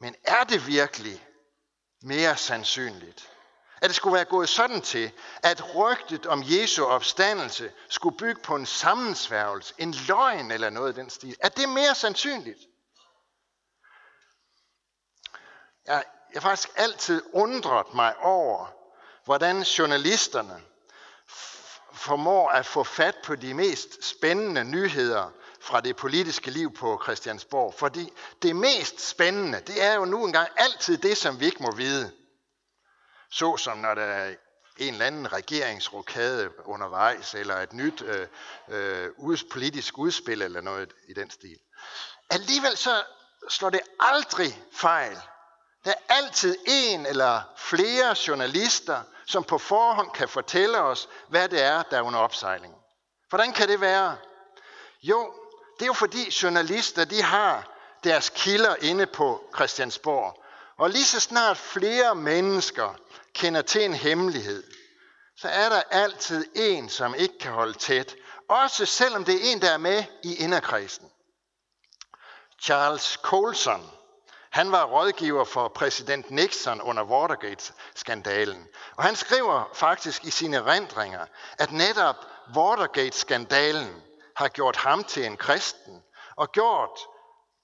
Men 0.00 0.14
er 0.24 0.44
det 0.44 0.66
virkelig 0.66 1.26
mere 2.02 2.36
sandsynligt, 2.36 3.30
at 3.82 3.88
det 3.88 3.96
skulle 3.96 4.14
være 4.14 4.24
gået 4.24 4.48
sådan 4.48 4.82
til, 4.82 5.12
at 5.42 5.74
rygtet 5.74 6.26
om 6.26 6.42
Jesu 6.44 6.84
opstandelse 6.84 7.72
skulle 7.88 8.16
bygge 8.16 8.42
på 8.42 8.56
en 8.56 8.66
sammensværgelse, 8.66 9.74
en 9.78 9.94
løgn 10.08 10.50
eller 10.50 10.70
noget 10.70 10.92
i 10.92 11.00
den 11.00 11.10
stil? 11.10 11.36
Er 11.40 11.48
det 11.48 11.68
mere 11.68 11.94
sandsynligt? 11.94 12.60
Jeg, 15.86 16.04
jeg 16.34 16.42
har 16.42 16.48
faktisk 16.48 16.68
altid 16.76 17.22
undret 17.32 17.94
mig 17.94 18.16
over, 18.16 18.79
hvordan 19.24 19.62
journalisterne 19.62 20.62
formår 21.92 22.48
at 22.48 22.66
få 22.66 22.84
fat 22.84 23.16
på 23.24 23.34
de 23.34 23.54
mest 23.54 24.04
spændende 24.04 24.64
nyheder 24.64 25.30
fra 25.60 25.80
det 25.80 25.96
politiske 25.96 26.50
liv 26.50 26.74
på 26.74 27.00
Christiansborg. 27.02 27.74
Fordi 27.74 28.12
det 28.42 28.56
mest 28.56 29.08
spændende, 29.08 29.60
det 29.66 29.84
er 29.84 29.94
jo 29.94 30.04
nu 30.04 30.26
engang 30.26 30.48
altid 30.56 30.98
det, 30.98 31.16
som 31.16 31.40
vi 31.40 31.44
ikke 31.44 31.62
må 31.62 31.74
vide. 31.76 32.12
Så 33.30 33.56
som 33.56 33.78
når 33.78 33.94
der 33.94 34.02
er 34.02 34.34
en 34.78 34.92
eller 34.92 35.06
anden 35.06 35.32
regeringsrokade 35.32 36.50
undervejs, 36.64 37.34
eller 37.34 37.56
et 37.56 37.72
nyt 37.72 38.02
øh, 38.02 38.28
øh, 38.68 39.38
politisk 39.50 39.98
udspil, 39.98 40.42
eller 40.42 40.60
noget 40.60 40.92
i 41.08 41.12
den 41.12 41.30
stil. 41.30 41.58
Alligevel 42.30 42.76
så 42.76 43.02
slår 43.48 43.70
det 43.70 43.80
aldrig 44.00 44.62
fejl. 44.72 45.16
Der 45.84 45.90
er 45.90 46.14
altid 46.14 46.56
en 46.66 47.06
eller 47.06 47.42
flere 47.56 48.16
journalister, 48.28 49.02
som 49.26 49.44
på 49.44 49.58
forhånd 49.58 50.10
kan 50.10 50.28
fortælle 50.28 50.78
os, 50.78 51.08
hvad 51.28 51.48
det 51.48 51.62
er, 51.62 51.82
der 51.82 51.98
er 51.98 52.02
under 52.02 52.18
opsejling. 52.18 52.74
Hvordan 53.28 53.52
kan 53.52 53.68
det 53.68 53.80
være? 53.80 54.16
Jo, 55.02 55.34
det 55.74 55.82
er 55.82 55.86
jo 55.86 55.92
fordi 55.92 56.42
journalister, 56.42 57.04
de 57.04 57.22
har 57.22 57.70
deres 58.04 58.28
kilder 58.34 58.76
inde 58.80 59.06
på 59.06 59.44
Christiansborg. 59.54 60.44
Og 60.76 60.90
lige 60.90 61.04
så 61.04 61.20
snart 61.20 61.56
flere 61.56 62.14
mennesker 62.14 62.94
kender 63.34 63.62
til 63.62 63.84
en 63.84 63.94
hemmelighed, 63.94 64.64
så 65.36 65.48
er 65.48 65.68
der 65.68 65.82
altid 65.90 66.46
en, 66.54 66.88
som 66.88 67.14
ikke 67.14 67.38
kan 67.38 67.52
holde 67.52 67.78
tæt. 67.78 68.16
Også 68.48 68.86
selvom 68.86 69.24
det 69.24 69.34
er 69.34 69.52
en, 69.52 69.62
der 69.62 69.70
er 69.70 69.78
med 69.78 70.04
i 70.22 70.34
inderkredsen. 70.34 71.10
Charles 72.62 73.18
Colson, 73.22 73.90
han 74.50 74.72
var 74.72 74.84
rådgiver 74.84 75.44
for 75.44 75.68
præsident 75.68 76.30
Nixon 76.30 76.80
under 76.80 77.04
Watergate-skandalen. 77.04 78.68
Og 78.96 79.04
han 79.04 79.16
skriver 79.16 79.64
faktisk 79.74 80.24
i 80.24 80.30
sine 80.30 80.62
rendringer, 80.62 81.26
at 81.58 81.72
netop 81.72 82.16
Watergate-skandalen 82.56 84.02
har 84.36 84.48
gjort 84.48 84.76
ham 84.76 85.04
til 85.04 85.26
en 85.26 85.36
kristen 85.36 86.02
og 86.36 86.52
gjort 86.52 86.98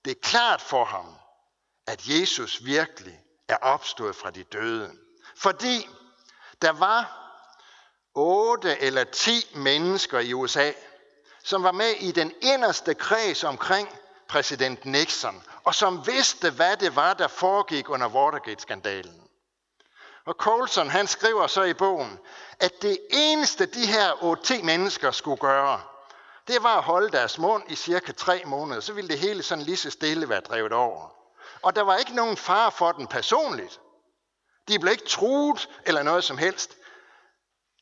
det 0.05 0.21
klart 0.21 0.61
for 0.61 0.85
ham, 0.85 1.07
at 1.87 2.07
Jesus 2.07 2.65
virkelig 2.65 3.21
er 3.49 3.57
opstået 3.57 4.17
fra 4.17 4.31
de 4.31 4.43
døde. 4.43 4.93
Fordi 5.37 5.89
der 6.63 6.73
var 6.73 7.23
otte 8.15 8.81
eller 8.81 9.05
ti 9.05 9.47
mennesker 9.55 10.19
i 10.19 10.33
USA, 10.33 10.73
som 11.45 11.63
var 11.63 11.73
med 11.73 11.91
i 11.91 12.13
den 12.13 12.33
inderste 12.43 12.95
kreds 12.95 13.45
omkring 13.45 13.89
præsident 14.29 14.85
Nixon, 14.85 15.43
og 15.67 15.75
som 15.75 16.07
vidste, 16.07 16.51
hvad 16.51 16.77
det 16.77 16.97
var, 16.97 17.15
der 17.15 17.29
foregik 17.29 17.89
under 17.89 18.09
Watergate-skandalen. 18.09 19.23
Og 20.25 20.35
Colson, 20.35 20.91
han 20.91 21.07
skriver 21.07 21.47
så 21.47 21.63
i 21.63 21.75
bogen, 21.75 22.19
at 22.61 22.83
det 22.83 22.99
eneste, 23.11 23.67
de 23.67 23.87
her 23.87 24.13
8-10 24.13 24.65
mennesker 24.65 25.11
skulle 25.11 25.41
gøre, 25.41 25.83
det 26.49 26.63
var 26.63 26.77
at 26.77 26.83
holde 26.83 27.11
deres 27.11 27.39
mund 27.39 27.63
i 27.69 27.75
cirka 27.75 28.13
tre 28.13 28.43
måneder, 28.47 28.81
så 28.81 28.93
ville 28.93 29.09
det 29.09 29.19
hele 29.19 29.43
sådan 29.43 29.65
lige 29.65 29.77
så 29.77 29.91
stille 29.91 30.29
være 30.29 30.41
drevet 30.41 30.73
over. 30.73 31.15
Og 31.63 31.77
der 31.77 31.83
var 31.83 31.97
ikke 31.97 32.15
nogen 32.15 32.37
far 32.37 32.71
for 32.71 32.93
den 32.93 33.07
personligt. 33.07 33.81
De 34.69 34.79
blev 34.79 34.93
ikke 34.93 35.07
truet 35.07 35.69
eller 35.87 36.03
noget 36.03 36.25
som 36.25 36.39
helst. 36.39 36.77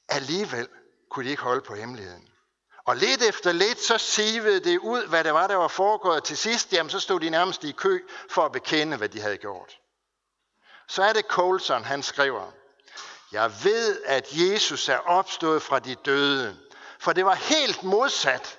Alligevel 0.08 0.68
kunne 1.10 1.24
de 1.24 1.30
ikke 1.30 1.42
holde 1.42 1.60
på 1.60 1.74
hemmeligheden. 1.74 2.28
Og 2.86 2.96
lidt 2.96 3.22
efter 3.22 3.52
lidt, 3.52 3.80
så 3.80 3.98
sivede 3.98 4.60
det 4.60 4.78
ud, 4.78 5.06
hvad 5.06 5.24
det 5.24 5.34
var, 5.34 5.46
der 5.46 5.56
var 5.56 5.68
foregået. 5.68 6.24
Til 6.24 6.36
sidst, 6.36 6.72
jamen, 6.72 6.90
så 6.90 7.00
stod 7.00 7.20
de 7.20 7.30
nærmest 7.30 7.64
i 7.64 7.72
kø 7.72 8.00
for 8.30 8.42
at 8.42 8.52
bekende, 8.52 8.96
hvad 8.96 9.08
de 9.08 9.20
havde 9.20 9.36
gjort. 9.36 9.78
Så 10.88 11.02
er 11.02 11.12
det 11.12 11.24
Colson, 11.28 11.84
han 11.84 12.02
skriver, 12.02 12.52
Jeg 13.32 13.52
ved, 13.64 14.02
at 14.04 14.28
Jesus 14.32 14.88
er 14.88 14.98
opstået 14.98 15.62
fra 15.62 15.78
de 15.78 15.94
døde, 15.94 16.56
for 16.98 17.12
det 17.12 17.24
var 17.24 17.34
helt 17.34 17.82
modsat 17.82 18.58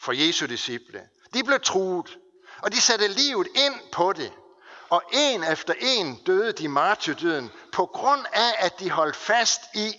for 0.00 0.12
Jesu 0.12 0.46
disciple. 0.46 1.08
De 1.34 1.44
blev 1.44 1.60
truet, 1.60 2.18
og 2.62 2.72
de 2.72 2.80
satte 2.80 3.08
livet 3.08 3.48
ind 3.54 3.74
på 3.92 4.12
det. 4.12 4.32
Og 4.88 5.02
en 5.12 5.44
efter 5.44 5.74
en 5.80 6.22
døde 6.26 6.52
de 6.52 6.68
martyrdøden 6.68 7.50
på 7.72 7.86
grund 7.86 8.26
af, 8.32 8.54
at 8.58 8.80
de 8.80 8.90
holdt 8.90 9.16
fast 9.16 9.60
i, 9.74 9.94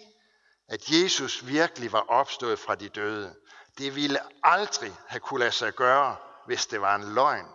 at 0.67 0.89
Jesus 0.89 1.47
virkelig 1.47 1.91
var 1.91 2.05
opstået 2.09 2.59
fra 2.59 2.75
de 2.75 2.89
døde. 2.89 3.35
Det 3.77 3.95
ville 3.95 4.19
aldrig 4.43 4.93
have 5.07 5.19
kunne 5.19 5.39
lade 5.39 5.51
sig 5.51 5.73
gøre, 5.73 6.15
hvis 6.45 6.65
det 6.65 6.81
var 6.81 6.95
en 6.95 7.13
løgn, 7.13 7.47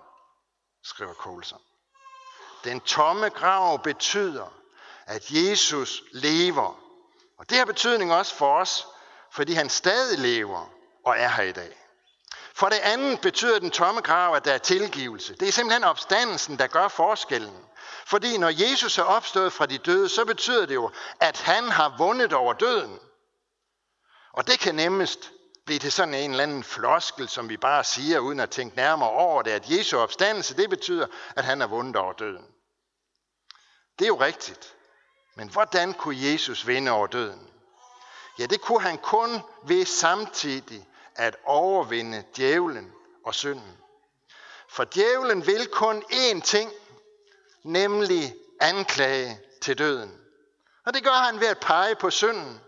skriver 0.84 1.14
Coulson. 1.14 1.60
Den 2.64 2.80
tomme 2.80 3.28
grav 3.28 3.82
betyder, 3.82 4.52
at 5.06 5.30
Jesus 5.30 6.02
lever. 6.12 6.80
Og 7.38 7.50
det 7.50 7.58
har 7.58 7.64
betydning 7.64 8.12
også 8.12 8.34
for 8.34 8.56
os, 8.56 8.86
fordi 9.32 9.52
han 9.52 9.70
stadig 9.70 10.18
lever 10.18 10.70
og 11.04 11.18
er 11.18 11.28
her 11.28 11.42
i 11.42 11.52
dag. 11.52 11.78
For 12.54 12.68
det 12.68 12.78
andet 12.78 13.20
betyder 13.20 13.58
den 13.58 13.70
tomme 13.70 14.00
grav, 14.00 14.34
at 14.34 14.44
der 14.44 14.52
er 14.52 14.58
tilgivelse. 14.58 15.36
Det 15.36 15.48
er 15.48 15.52
simpelthen 15.52 15.84
opstandelsen, 15.84 16.58
der 16.58 16.66
gør 16.66 16.88
forskellen. 16.88 17.66
Fordi 18.06 18.38
når 18.38 18.70
Jesus 18.70 18.98
er 18.98 19.02
opstået 19.02 19.52
fra 19.52 19.66
de 19.66 19.78
døde, 19.78 20.08
så 20.08 20.24
betyder 20.24 20.66
det 20.66 20.74
jo, 20.74 20.90
at 21.20 21.40
han 21.40 21.68
har 21.68 21.94
vundet 21.98 22.32
over 22.32 22.52
døden. 22.52 23.00
Og 24.32 24.46
det 24.46 24.58
kan 24.58 24.74
nemmest 24.74 25.32
blive 25.64 25.78
til 25.78 25.92
sådan 25.92 26.14
en 26.14 26.30
eller 26.30 26.42
anden 26.42 26.64
floskel, 26.64 27.28
som 27.28 27.48
vi 27.48 27.56
bare 27.56 27.84
siger, 27.84 28.18
uden 28.18 28.40
at 28.40 28.50
tænke 28.50 28.76
nærmere 28.76 29.10
over 29.10 29.42
det, 29.42 29.50
at 29.50 29.70
Jesu 29.70 29.98
opstandelse, 29.98 30.56
det 30.56 30.70
betyder, 30.70 31.06
at 31.36 31.44
han 31.44 31.60
har 31.60 31.66
vundet 31.66 31.96
over 31.96 32.12
døden. 32.12 32.46
Det 33.98 34.04
er 34.04 34.08
jo 34.08 34.20
rigtigt. 34.20 34.74
Men 35.34 35.48
hvordan 35.48 35.94
kunne 35.94 36.30
Jesus 36.32 36.66
vinde 36.66 36.90
over 36.90 37.06
døden? 37.06 37.50
Ja, 38.38 38.46
det 38.46 38.60
kunne 38.60 38.80
han 38.80 38.98
kun 38.98 39.40
ved 39.66 39.86
samtidig 39.86 40.88
at 41.14 41.36
overvinde 41.44 42.24
djævlen 42.36 42.92
og 43.24 43.34
synden. 43.34 43.78
For 44.68 44.84
djævlen 44.84 45.46
vil 45.46 45.66
kun 45.66 46.02
én 46.10 46.40
ting, 46.40 46.72
nemlig 47.62 48.34
anklage 48.60 49.40
til 49.60 49.78
døden. 49.78 50.20
Og 50.86 50.94
det 50.94 51.04
gør 51.04 51.10
han 51.10 51.40
ved 51.40 51.46
at 51.46 51.60
pege 51.60 51.94
på 51.94 52.10
synden 52.10 52.60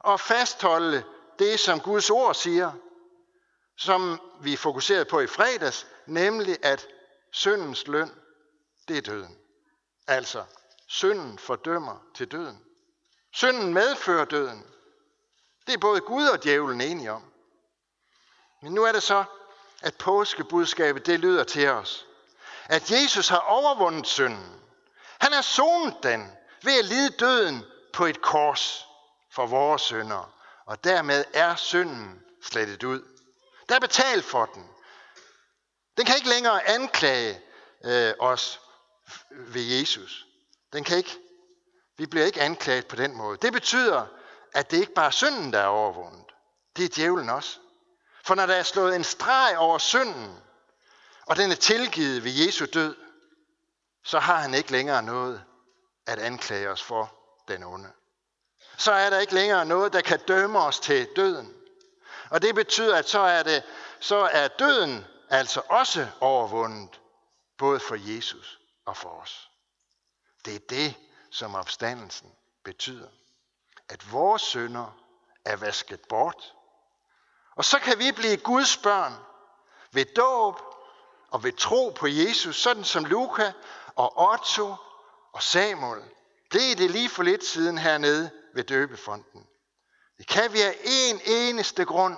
og 0.00 0.20
fastholde 0.20 1.04
det, 1.38 1.60
som 1.60 1.80
Guds 1.80 2.10
ord 2.10 2.34
siger, 2.34 2.72
som 3.76 4.20
vi 4.40 4.56
fokuserede 4.56 5.04
på 5.04 5.20
i 5.20 5.26
fredags, 5.26 5.86
nemlig 6.06 6.56
at 6.62 6.86
syndens 7.32 7.86
løn, 7.86 8.10
det 8.88 8.98
er 8.98 9.02
døden. 9.02 9.38
Altså, 10.06 10.44
synden 10.86 11.38
fordømmer 11.38 12.02
til 12.14 12.32
døden. 12.32 12.64
Synden 13.32 13.74
medfører 13.74 14.24
døden. 14.24 14.66
Det 15.66 15.74
er 15.74 15.78
både 15.78 16.00
Gud 16.00 16.26
og 16.26 16.44
djævlen 16.44 16.80
enige 16.80 17.12
om. 17.12 17.32
Men 18.62 18.72
nu 18.72 18.84
er 18.84 18.92
det 18.92 19.02
så, 19.02 19.24
at 19.82 19.94
påskebudskabet 19.94 21.06
det 21.06 21.20
lyder 21.20 21.44
til 21.44 21.68
os. 21.68 22.06
At 22.66 22.90
Jesus 22.90 23.28
har 23.28 23.38
overvundet 23.38 24.06
synden. 24.06 24.60
Han 25.18 25.32
har 25.32 25.42
sonet 25.42 25.94
den 26.02 26.32
ved 26.62 26.78
at 26.78 26.84
lide 26.84 27.10
døden 27.10 27.64
på 27.92 28.06
et 28.06 28.22
kors 28.22 28.86
for 29.30 29.46
vores 29.46 29.82
synder. 29.82 30.37
Og 30.68 30.84
dermed 30.84 31.24
er 31.34 31.56
synden 31.56 32.22
slettet 32.42 32.82
ud. 32.82 33.02
Der 33.68 33.74
er 33.74 33.80
betalt 33.80 34.24
for 34.24 34.44
den. 34.44 34.68
Den 35.96 36.06
kan 36.06 36.16
ikke 36.16 36.28
længere 36.28 36.68
anklage 36.68 37.40
øh, 37.84 38.14
os 38.18 38.60
ved 39.30 39.62
Jesus. 39.62 40.26
Den 40.72 40.84
kan 40.84 40.96
ikke. 40.96 41.18
Vi 41.96 42.06
bliver 42.06 42.26
ikke 42.26 42.40
anklaget 42.40 42.86
på 42.86 42.96
den 42.96 43.16
måde. 43.16 43.38
Det 43.42 43.52
betyder, 43.52 44.06
at 44.54 44.70
det 44.70 44.76
ikke 44.76 44.94
bare 44.94 45.06
er 45.06 45.10
synden, 45.10 45.52
der 45.52 45.58
er 45.58 45.66
overvundet. 45.66 46.24
Det 46.76 46.84
er 46.84 46.88
djævlen 46.88 47.30
også. 47.30 47.58
For 48.24 48.34
når 48.34 48.46
der 48.46 48.54
er 48.54 48.62
slået 48.62 48.96
en 48.96 49.04
streg 49.04 49.58
over 49.58 49.78
synden, 49.78 50.38
og 51.26 51.36
den 51.36 51.50
er 51.50 51.56
tilgivet 51.56 52.24
ved 52.24 52.32
Jesu 52.32 52.66
død, 52.74 52.96
så 54.04 54.18
har 54.18 54.36
han 54.36 54.54
ikke 54.54 54.72
længere 54.72 55.02
noget 55.02 55.44
at 56.06 56.18
anklage 56.18 56.70
os 56.70 56.82
for 56.82 57.14
den 57.48 57.64
onde. 57.64 57.92
Så 58.78 58.92
er 58.92 59.10
der 59.10 59.18
ikke 59.18 59.34
længere 59.34 59.66
noget, 59.66 59.92
der 59.92 60.00
kan 60.00 60.20
dømme 60.28 60.58
os 60.58 60.80
til 60.80 61.08
døden. 61.16 61.54
Og 62.30 62.42
det 62.42 62.54
betyder, 62.54 62.96
at 62.96 63.08
så 63.08 63.18
er, 63.18 63.42
det, 63.42 63.62
så 64.00 64.16
er 64.16 64.48
døden 64.48 65.06
altså 65.30 65.62
også 65.68 66.08
overvundet, 66.20 67.00
både 67.58 67.80
for 67.80 67.96
Jesus 67.98 68.60
og 68.86 68.96
for 68.96 69.08
os. 69.08 69.50
Det 70.44 70.54
er 70.54 70.66
det, 70.70 70.94
som 71.30 71.54
opstandelsen 71.54 72.32
betyder. 72.64 73.08
At 73.88 74.12
vores 74.12 74.42
synder 74.42 74.98
er 75.44 75.56
vasket 75.56 76.00
bort, 76.08 76.54
og 77.56 77.64
så 77.64 77.78
kan 77.78 77.98
vi 77.98 78.12
blive 78.12 78.36
Guds 78.36 78.76
børn 78.76 79.14
ved 79.92 80.04
dåb 80.04 80.60
og 81.30 81.44
ved 81.44 81.52
tro 81.52 81.90
på 81.90 82.06
Jesus, 82.06 82.56
sådan 82.56 82.84
som 82.84 83.04
Luka 83.04 83.52
og 83.96 84.30
Otto 84.32 84.74
og 85.32 85.42
Samuel 85.42 86.02
blev 86.50 86.76
det 86.76 86.90
lige 86.90 87.08
for 87.08 87.22
lidt 87.22 87.44
siden 87.44 87.78
hernede 87.78 88.30
ved 88.58 88.64
døbefonden. 88.64 89.46
Det 90.18 90.26
kan 90.28 90.52
vi 90.52 90.60
af 90.60 90.78
en 90.84 91.20
eneste 91.26 91.84
grund, 91.84 92.16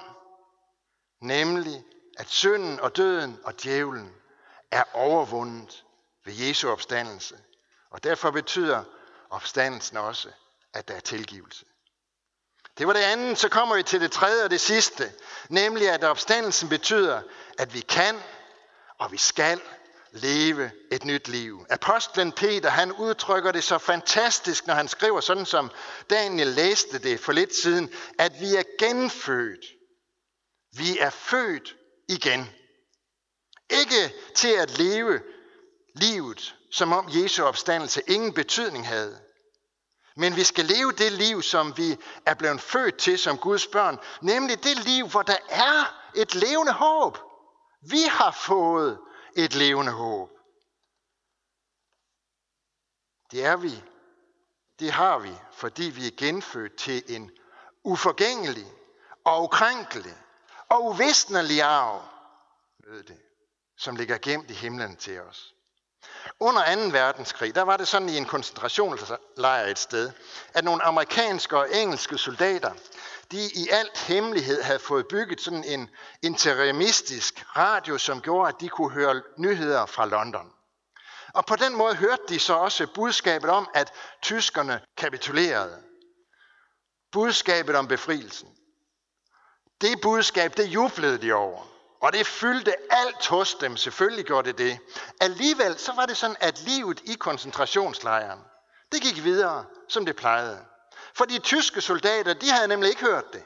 nemlig 1.21 1.85
at 2.19 2.29
synden 2.29 2.81
og 2.81 2.97
døden 2.97 3.41
og 3.45 3.63
djævlen 3.63 4.15
er 4.71 4.85
overvundet 4.93 5.85
ved 6.25 6.35
Jesu 6.35 6.71
opstandelse. 6.71 7.39
Og 7.91 8.05
derfor 8.05 8.31
betyder 8.31 8.85
opstandelsen 9.31 9.97
også, 9.97 10.29
at 10.75 10.89
der 10.89 10.95
er 10.95 11.01
tilgivelse. 11.01 11.65
Det 12.79 12.87
var 12.87 12.93
det 12.93 13.01
andet, 13.01 13.39
så 13.39 13.49
kommer 13.49 13.77
vi 13.77 13.83
til 13.83 14.01
det 14.01 14.13
tredje 14.13 14.45
og 14.45 14.51
det 14.51 14.61
sidste, 14.61 15.13
nemlig 15.49 15.91
at 15.91 16.05
opstandelsen 16.05 16.69
betyder, 16.69 17.23
at 17.59 17.75
vi 17.75 17.81
kan 17.81 18.23
og 18.99 19.13
vi 19.13 19.17
skal 19.17 19.61
leve 20.13 20.71
et 20.93 21.05
nyt 21.05 21.29
liv. 21.29 21.67
Apostlen 21.71 22.33
Peter, 22.33 22.71
han 22.71 22.93
udtrykker 22.93 23.53
det 23.53 23.65
så 23.65 23.79
fantastisk, 23.79 24.67
når 24.67 24.75
han 24.75 24.89
skriver 24.89 25.21
sådan 25.21 25.47
som 25.47 25.71
Daniel 26.11 26.47
læste 26.47 26.99
det 26.99 27.21
for 27.21 27.33
lidt 27.33 27.55
siden, 27.55 27.93
at 28.19 28.33
vi 28.41 28.55
er 28.55 28.63
genfødt. 28.79 29.65
Vi 30.77 30.99
er 30.99 31.11
født 31.11 31.77
igen. 32.09 32.51
Ikke 33.71 34.15
til 34.35 34.49
at 34.49 34.79
leve 34.79 35.21
livet, 35.95 36.55
som 36.73 36.93
om 36.93 37.09
Jesu 37.09 37.45
opstandelse 37.45 38.03
ingen 38.07 38.33
betydning 38.33 38.87
havde. 38.87 39.21
Men 40.17 40.37
vi 40.37 40.45
skal 40.45 40.65
leve 40.65 40.93
det 40.93 41.13
liv, 41.13 41.43
som 41.43 41.77
vi 41.77 41.97
er 42.27 42.35
blevet 42.35 42.61
født 42.61 42.97
til 42.97 43.19
som 43.19 43.39
Guds 43.39 43.67
børn. 43.67 43.99
Nemlig 44.23 44.65
det 44.65 44.85
liv, 44.85 45.09
hvor 45.09 45.23
der 45.23 45.37
er 45.49 45.95
et 46.17 46.35
levende 46.35 46.73
håb. 46.73 47.19
Vi 47.91 48.03
har 48.03 48.31
fået 48.31 48.99
et 49.37 49.55
levende 49.55 49.93
håb. 49.93 50.31
Det 53.31 53.45
er 53.45 53.57
vi. 53.57 53.83
Det 54.79 54.93
har 54.93 55.19
vi, 55.19 55.35
fordi 55.53 55.85
vi 55.85 56.07
er 56.07 56.17
genfødt 56.17 56.77
til 56.77 57.05
en 57.09 57.31
uforgængelig 57.85 58.73
og 59.25 59.43
ukrænkelig 59.43 60.17
og 60.69 60.85
uvisnelig 60.85 61.63
arv, 61.63 62.09
lød 62.79 63.03
det, 63.03 63.23
som 63.77 63.97
ligger 63.97 64.19
gemt 64.19 64.51
i 64.51 64.55
himlen 64.55 64.97
til 64.97 65.21
os. 65.21 65.55
Under 66.41 66.75
2. 66.75 66.81
verdenskrig, 66.93 67.55
der 67.55 67.63
var 67.63 67.77
det 67.77 67.89
sådan 67.89 68.09
i 68.09 68.17
en 68.17 68.25
koncentrationslejr 68.25 69.67
et 69.67 69.79
sted, 69.79 70.13
at 70.55 70.65
nogle 70.65 70.83
amerikanske 70.83 71.59
og 71.59 71.75
engelske 71.75 72.19
soldater, 72.19 72.73
de 73.31 73.51
i 73.55 73.69
alt 73.71 73.99
hemmelighed 73.99 74.63
havde 74.63 74.79
fået 74.79 75.09
bygget 75.09 75.41
sådan 75.41 75.65
en 75.65 75.91
interimistisk 76.23 77.45
radio, 77.57 77.99
som 77.99 78.21
gjorde, 78.21 78.49
at 78.49 78.61
de 78.61 78.69
kunne 78.69 78.91
høre 78.91 79.23
nyheder 79.39 79.87
fra 79.87 80.07
London. 80.07 80.53
Og 81.35 81.47
på 81.47 81.57
den 81.57 81.77
måde 81.77 81.95
hørte 81.95 82.23
de 82.29 82.39
så 82.39 82.55
også 82.55 82.87
budskabet 82.95 83.51
om, 83.51 83.69
at 83.75 83.93
tyskerne 84.23 84.81
kapitulerede. 84.97 85.83
Budskabet 87.13 87.77
om 87.77 87.89
befrielsen. 87.89 88.49
Det 89.81 90.01
budskab, 90.03 90.57
det 90.57 90.67
jublede 90.67 91.19
de 91.19 91.33
over. 91.33 91.67
Og 92.01 92.13
det 92.13 92.27
fyldte 92.27 92.75
alt 92.91 93.27
hos 93.27 93.55
dem, 93.55 93.77
selvfølgelig 93.77 94.25
gjorde 94.25 94.49
det 94.49 94.59
det. 94.59 94.79
Alligevel 95.21 95.79
så 95.79 95.93
var 95.93 96.07
det 96.07 96.17
sådan, 96.17 96.37
at 96.41 96.61
livet 96.61 97.01
i 97.05 97.15
koncentrationslejren, 97.15 98.41
det 98.93 99.03
gik 99.03 99.25
videre, 99.25 99.65
som 99.89 100.07
det 100.07 100.17
plejede. 100.17 100.59
For 101.15 101.25
de 101.25 101.39
tyske 101.39 101.81
soldater, 101.81 102.35
de 102.35 102.51
havde 102.51 102.69
nemlig 102.69 102.91
ikke 102.91 103.05
hørt 103.05 103.33
det. 103.33 103.43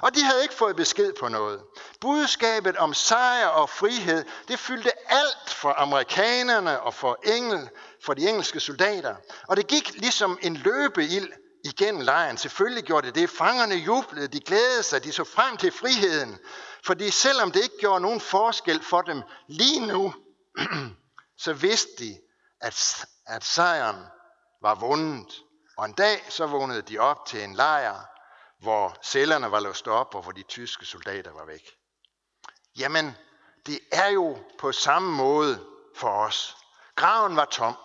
Og 0.00 0.14
de 0.14 0.22
havde 0.22 0.42
ikke 0.42 0.54
fået 0.54 0.76
besked 0.76 1.12
på 1.20 1.28
noget. 1.28 1.60
Budskabet 2.00 2.76
om 2.76 2.94
sejr 2.94 3.46
og 3.46 3.70
frihed, 3.70 4.24
det 4.48 4.58
fyldte 4.58 4.90
alt 5.12 5.50
for 5.50 5.74
amerikanerne 5.76 6.80
og 6.80 6.94
for, 6.94 7.18
engel, 7.24 7.68
for 8.04 8.14
de 8.14 8.28
engelske 8.28 8.60
soldater. 8.60 9.16
Og 9.48 9.56
det 9.56 9.66
gik 9.66 9.92
ligesom 9.94 10.38
en 10.42 10.56
løbeild 10.56 11.32
igennem 11.64 12.00
lejren. 12.00 12.38
Selvfølgelig 12.38 12.84
gjorde 12.84 13.06
det 13.06 13.14
det. 13.14 13.30
Fangerne 13.30 13.74
jublede, 13.74 14.28
de 14.28 14.40
glædede 14.40 14.82
sig, 14.82 15.04
de 15.04 15.12
så 15.12 15.24
frem 15.24 15.56
til 15.56 15.72
friheden. 15.72 16.38
Fordi 16.86 17.10
selvom 17.10 17.52
det 17.52 17.62
ikke 17.62 17.78
gjorde 17.78 18.00
nogen 18.00 18.20
forskel 18.20 18.82
for 18.82 19.02
dem 19.02 19.22
lige 19.46 19.86
nu, 19.86 20.14
så 21.44 21.52
vidste 21.52 21.90
de, 21.98 22.20
at, 22.60 23.06
at 23.26 23.44
sejren 23.44 24.04
var 24.62 24.74
vundet. 24.74 25.42
Og 25.78 25.84
en 25.84 25.92
dag 25.92 26.26
så 26.28 26.46
vågnede 26.46 26.82
de 26.82 26.98
op 26.98 27.26
til 27.26 27.44
en 27.44 27.54
lejr, 27.54 28.00
hvor 28.60 28.96
cellerne 29.04 29.50
var 29.50 29.60
låst 29.60 29.88
op, 29.88 30.14
og 30.14 30.22
hvor 30.22 30.32
de 30.32 30.42
tyske 30.42 30.86
soldater 30.86 31.32
var 31.32 31.44
væk. 31.44 31.70
Jamen, 32.78 33.16
det 33.66 33.80
er 33.92 34.08
jo 34.08 34.38
på 34.58 34.72
samme 34.72 35.12
måde 35.12 35.66
for 35.96 36.08
os. 36.08 36.56
Graven 36.94 37.36
var 37.36 37.44
tom. 37.44 37.76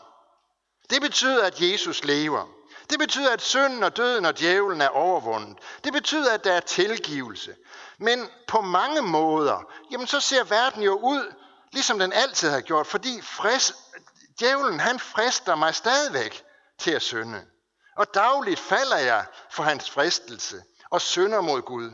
Det 0.89 1.01
betyder, 1.01 1.45
at 1.45 1.61
Jesus 1.61 2.03
lever. 2.03 2.60
Det 2.91 2.99
betyder, 2.99 3.33
at 3.33 3.41
synden 3.41 3.83
og 3.83 3.97
døden 3.97 4.25
og 4.25 4.39
djævlen 4.39 4.81
er 4.81 4.87
overvundet. 4.87 5.57
Det 5.83 5.93
betyder, 5.93 6.33
at 6.33 6.43
der 6.43 6.53
er 6.53 6.59
tilgivelse. 6.59 7.55
Men 7.97 8.29
på 8.47 8.61
mange 8.61 9.01
måder, 9.01 9.71
jamen 9.91 10.07
så 10.07 10.19
ser 10.19 10.43
verden 10.43 10.83
jo 10.83 10.99
ud, 11.03 11.33
ligesom 11.71 11.99
den 11.99 12.13
altid 12.13 12.49
har 12.49 12.61
gjort, 12.61 12.87
fordi 12.87 13.21
frist, 13.21 13.73
djævlen 14.39 14.79
han 14.79 14.99
frister 14.99 15.55
mig 15.55 15.75
stadigvæk 15.75 16.43
til 16.77 16.91
at 16.91 17.01
synde. 17.01 17.45
Og 17.95 18.13
dagligt 18.13 18.59
falder 18.59 18.97
jeg 18.97 19.25
for 19.51 19.63
hans 19.63 19.89
fristelse 19.89 20.63
og 20.89 21.01
synder 21.01 21.41
mod 21.41 21.61
Gud. 21.61 21.91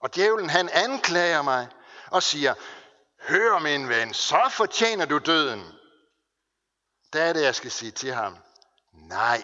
Og 0.00 0.14
djævlen 0.14 0.50
han 0.50 0.68
anklager 0.68 1.42
mig 1.42 1.68
og 2.10 2.22
siger, 2.22 2.54
hør 3.20 3.58
min 3.58 3.88
ven, 3.88 4.14
så 4.14 4.48
fortjener 4.50 5.04
du 5.04 5.18
døden. 5.18 5.72
Der 7.12 7.22
er 7.22 7.32
det, 7.32 7.42
jeg 7.42 7.54
skal 7.54 7.70
sige 7.70 7.90
til 7.90 8.12
ham, 8.12 8.36
nej, 8.92 9.42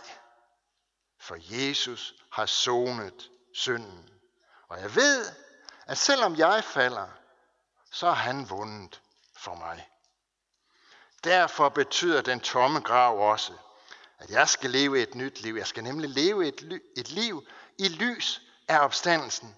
for 1.20 1.36
Jesus 1.40 2.14
har 2.30 2.46
sonet 2.46 3.30
synden. 3.54 4.10
Og 4.68 4.80
jeg 4.80 4.96
ved, 4.96 5.26
at 5.86 5.98
selvom 5.98 6.36
jeg 6.36 6.64
falder, 6.64 7.08
så 7.92 8.06
har 8.06 8.14
han 8.14 8.50
vundet 8.50 9.00
for 9.36 9.54
mig. 9.54 9.88
Derfor 11.24 11.68
betyder 11.68 12.22
den 12.22 12.40
tomme 12.40 12.80
grav 12.80 13.30
også, 13.30 13.52
at 14.18 14.30
jeg 14.30 14.48
skal 14.48 14.70
leve 14.70 15.02
et 15.02 15.14
nyt 15.14 15.40
liv. 15.40 15.54
Jeg 15.54 15.66
skal 15.66 15.84
nemlig 15.84 16.10
leve 16.10 16.48
et, 16.48 16.80
et 16.96 17.10
liv 17.10 17.46
i 17.78 17.88
lys 17.88 18.42
af 18.68 18.78
opstandelsen. 18.78 19.56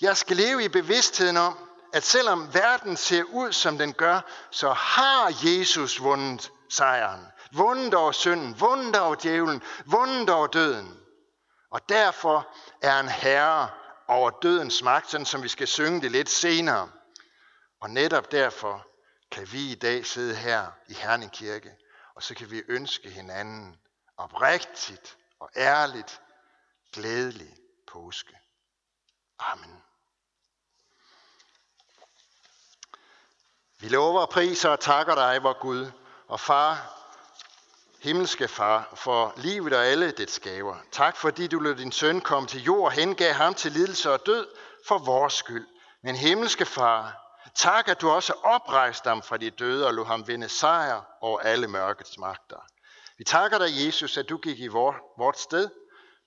Jeg 0.00 0.16
skal 0.16 0.36
leve 0.36 0.64
i 0.64 0.68
bevidstheden 0.68 1.36
om, 1.36 1.58
at 1.92 2.04
selvom 2.04 2.54
verden 2.54 2.96
ser 2.96 3.24
ud, 3.24 3.52
som 3.52 3.78
den 3.78 3.92
gør, 3.92 4.20
så 4.50 4.72
har 4.72 5.32
Jesus 5.44 6.00
vundet 6.00 6.50
sejren. 6.70 7.26
Vundet 7.52 7.94
over 7.94 8.12
synden, 8.12 8.60
vundet 8.60 9.00
over 9.00 9.14
djævlen, 9.14 9.62
vundet 9.84 10.30
over 10.30 10.46
døden. 10.46 11.00
Og 11.70 11.88
derfor 11.88 12.48
er 12.82 12.90
han 12.90 13.08
herre 13.08 13.70
over 14.08 14.30
dødens 14.30 14.82
magt, 14.82 15.10
sådan 15.10 15.26
som 15.26 15.42
vi 15.42 15.48
skal 15.48 15.68
synge 15.68 16.00
det 16.00 16.10
lidt 16.10 16.30
senere. 16.30 16.90
Og 17.80 17.90
netop 17.90 18.32
derfor 18.32 18.86
kan 19.30 19.52
vi 19.52 19.72
i 19.72 19.74
dag 19.74 20.06
sidde 20.06 20.36
her 20.36 20.66
i 20.88 20.94
Herning 20.94 21.32
Kirke, 21.32 21.76
og 22.14 22.22
så 22.22 22.34
kan 22.34 22.50
vi 22.50 22.62
ønske 22.68 23.10
hinanden 23.10 23.76
oprigtigt 24.16 25.18
og 25.40 25.50
ærligt 25.56 26.20
glædelig 26.92 27.56
påske. 27.92 28.38
Amen. 29.38 29.82
Vi 33.80 33.88
lover 33.88 34.20
og 34.20 34.28
priser 34.28 34.68
og 34.68 34.80
takker 34.80 35.14
dig, 35.14 35.42
vor 35.42 35.60
Gud 35.60 35.90
og 36.28 36.40
Far, 36.40 37.01
himmelske 38.02 38.48
Far, 38.48 38.92
for 38.94 39.32
livet 39.36 39.72
og 39.72 39.86
alle 39.86 40.10
det 40.10 40.30
skaber. 40.30 40.76
Tak 40.92 41.16
fordi 41.16 41.46
du 41.46 41.58
lod 41.58 41.74
din 41.74 41.92
søn 41.92 42.20
komme 42.20 42.48
til 42.48 42.62
jord 42.62 42.84
og 42.84 42.92
hengav 42.92 43.32
ham 43.32 43.54
til 43.54 43.72
lidelse 43.72 44.12
og 44.12 44.26
død 44.26 44.46
for 44.88 44.98
vores 44.98 45.32
skyld. 45.32 45.66
Men 46.02 46.16
himmelske 46.16 46.64
Far, 46.64 47.16
tak 47.54 47.88
at 47.88 48.00
du 48.00 48.10
også 48.10 48.32
oprejste 48.32 49.08
ham 49.08 49.22
fra 49.22 49.36
de 49.36 49.50
døde 49.50 49.86
og 49.86 49.94
lod 49.94 50.06
ham 50.06 50.28
vinde 50.28 50.48
sejr 50.48 51.02
over 51.20 51.38
alle 51.40 51.68
mørkets 51.68 52.18
magter. 52.18 52.66
Vi 53.18 53.24
takker 53.24 53.58
dig, 53.58 53.86
Jesus, 53.86 54.16
at 54.16 54.28
du 54.28 54.36
gik 54.36 54.58
i 54.58 54.66
vort 54.66 55.38
sted, 55.38 55.68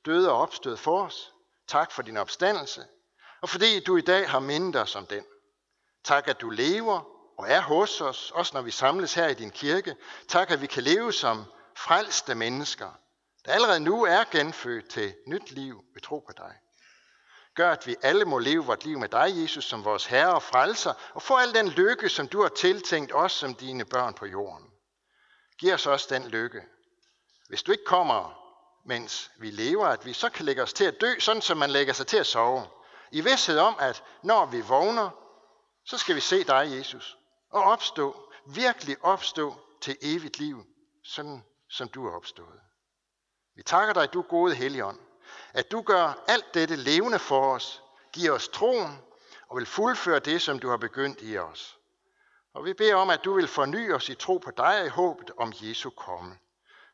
døde 0.05 0.31
og 0.31 0.37
opstod 0.37 0.77
for 0.77 1.05
os. 1.05 1.31
Tak 1.67 1.91
for 1.91 2.01
din 2.01 2.17
opstandelse, 2.17 2.81
og 3.41 3.49
fordi 3.49 3.79
du 3.79 3.97
i 3.97 4.01
dag 4.01 4.29
har 4.29 4.39
mindet 4.39 4.81
os 4.81 4.95
om 4.95 5.05
den. 5.05 5.23
Tak, 6.03 6.27
at 6.27 6.41
du 6.41 6.49
lever 6.49 7.01
og 7.37 7.49
er 7.49 7.61
hos 7.61 8.01
os, 8.01 8.31
også 8.31 8.51
når 8.53 8.61
vi 8.61 8.71
samles 8.71 9.13
her 9.13 9.27
i 9.27 9.33
din 9.33 9.51
kirke. 9.51 9.95
Tak, 10.27 10.51
at 10.51 10.61
vi 10.61 10.67
kan 10.67 10.83
leve 10.83 11.13
som 11.13 11.45
frelste 11.77 12.35
mennesker, 12.35 12.99
der 13.45 13.51
allerede 13.51 13.79
nu 13.79 14.03
er 14.03 14.23
genfødt 14.31 14.89
til 14.89 15.15
nyt 15.27 15.51
liv 15.51 15.83
ved 15.93 16.01
tro 16.01 16.19
på 16.19 16.33
dig. 16.37 16.55
Gør, 17.55 17.71
at 17.71 17.87
vi 17.87 17.95
alle 18.01 18.25
må 18.25 18.39
leve 18.39 18.65
vort 18.65 18.85
liv 18.85 18.99
med 18.99 19.09
dig, 19.09 19.41
Jesus, 19.41 19.65
som 19.65 19.85
vores 19.85 20.05
Herre 20.05 20.33
og 20.33 20.43
Frelser, 20.43 20.93
og 21.13 21.21
få 21.21 21.35
al 21.37 21.53
den 21.53 21.69
lykke, 21.69 22.09
som 22.09 22.27
du 22.27 22.41
har 22.41 22.49
tiltænkt 22.49 23.11
os 23.15 23.31
som 23.31 23.55
dine 23.55 23.85
børn 23.85 24.13
på 24.13 24.25
jorden. 24.25 24.71
Giv 25.57 25.73
os 25.73 25.85
også 25.85 26.07
den 26.09 26.27
lykke. 26.27 26.61
Hvis 27.49 27.63
du 27.63 27.71
ikke 27.71 27.85
kommer 27.85 28.45
mens 28.85 29.31
vi 29.37 29.51
lever, 29.51 29.87
at 29.87 30.05
vi 30.05 30.13
så 30.13 30.29
kan 30.29 30.45
lægge 30.45 30.63
os 30.63 30.73
til 30.73 30.83
at 30.83 31.01
dø, 31.01 31.19
sådan 31.19 31.41
som 31.41 31.57
man 31.57 31.69
lægger 31.69 31.93
sig 31.93 32.07
til 32.07 32.17
at 32.17 32.25
sove. 32.25 32.67
I 33.11 33.21
vidsthed 33.21 33.57
om, 33.57 33.75
at 33.79 34.03
når 34.23 34.45
vi 34.45 34.61
vågner, 34.61 35.09
så 35.85 35.97
skal 35.97 36.15
vi 36.15 36.21
se 36.21 36.43
dig, 36.43 36.77
Jesus, 36.77 37.17
og 37.49 37.63
opstå, 37.63 38.31
virkelig 38.45 38.97
opstå 39.01 39.55
til 39.81 39.97
evigt 40.01 40.39
liv, 40.39 40.65
sådan 41.03 41.43
som 41.69 41.87
du 41.87 42.07
er 42.07 42.15
opstået. 42.15 42.59
Vi 43.55 43.63
takker 43.63 43.93
dig, 43.93 44.13
du 44.13 44.21
gode 44.21 44.55
Helligånd, 44.55 44.99
at 45.53 45.71
du 45.71 45.81
gør 45.81 46.23
alt 46.27 46.53
dette 46.53 46.75
levende 46.75 47.19
for 47.19 47.55
os, 47.55 47.83
giver 48.13 48.31
os 48.31 48.47
troen 48.47 49.01
og 49.47 49.57
vil 49.57 49.65
fuldføre 49.65 50.19
det, 50.19 50.41
som 50.41 50.59
du 50.59 50.69
har 50.69 50.77
begyndt 50.77 51.19
i 51.21 51.37
os. 51.37 51.77
Og 52.53 52.65
vi 52.65 52.73
beder 52.73 52.95
om, 52.95 53.09
at 53.09 53.23
du 53.23 53.33
vil 53.33 53.47
forny 53.47 53.93
os 53.93 54.09
i 54.09 54.15
tro 54.15 54.37
på 54.37 54.51
dig 54.51 54.85
i 54.85 54.89
håbet 54.89 55.31
om 55.37 55.53
Jesu 55.61 55.89
komme. 55.89 56.37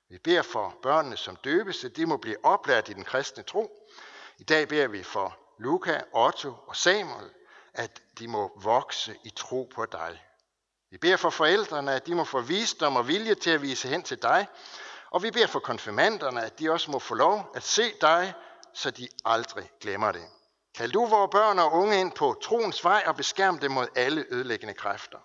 Vi 0.10 0.17
beder 0.17 0.41
for 0.41 0.77
børnene 0.81 1.17
som 1.17 1.36
døbes, 1.36 1.84
at 1.84 1.95
de 1.95 2.05
må 2.05 2.17
blive 2.17 2.45
oplært 2.45 2.89
i 2.89 2.93
den 2.93 3.03
kristne 3.03 3.43
tro. 3.43 3.88
I 4.38 4.43
dag 4.43 4.67
beder 4.67 4.88
vi 4.88 5.03
for 5.03 5.38
Luca, 5.57 6.01
Otto 6.13 6.53
og 6.67 6.75
Samuel, 6.75 7.29
at 7.73 8.01
de 8.19 8.27
må 8.27 8.51
vokse 8.55 9.15
i 9.23 9.29
tro 9.29 9.71
på 9.75 9.86
dig. 9.86 10.21
Vi 10.91 10.97
beder 10.97 11.17
for 11.17 11.30
forældrene, 11.30 11.93
at 11.93 12.08
de 12.08 12.15
må 12.15 12.23
få 12.23 12.41
visdom 12.41 12.95
og 12.95 13.08
vilje 13.08 13.36
til 13.36 13.49
at 13.49 13.62
vise 13.62 13.88
hen 13.88 14.04
til 14.04 14.21
dig. 14.21 14.47
Og 15.10 15.23
vi 15.23 15.32
beder 15.32 15.47
for 15.47 15.60
konfirmanderne, 15.60 16.43
at 16.43 16.60
de 16.60 16.71
også 16.71 16.91
må 16.91 16.99
få 16.99 17.15
lov 17.15 17.51
at 17.56 17.63
se 17.63 17.93
dig, 18.01 18.34
så 18.73 18.91
de 18.91 19.08
aldrig 19.25 19.69
glemmer 19.82 20.12
det. 20.12 20.23
Kald 20.75 20.91
du 20.91 21.06
vores 21.06 21.30
børn 21.32 21.60
og 21.60 21.73
unge 21.73 21.99
ind 21.99 22.12
på 22.12 22.39
troens 22.43 22.84
vej 22.84 23.04
og 23.08 23.15
beskærm 23.15 23.60
dem 23.60 23.71
mod 23.71 23.88
alle 23.95 24.25
ødelæggende 24.30 24.73
kræfter. 24.73 25.17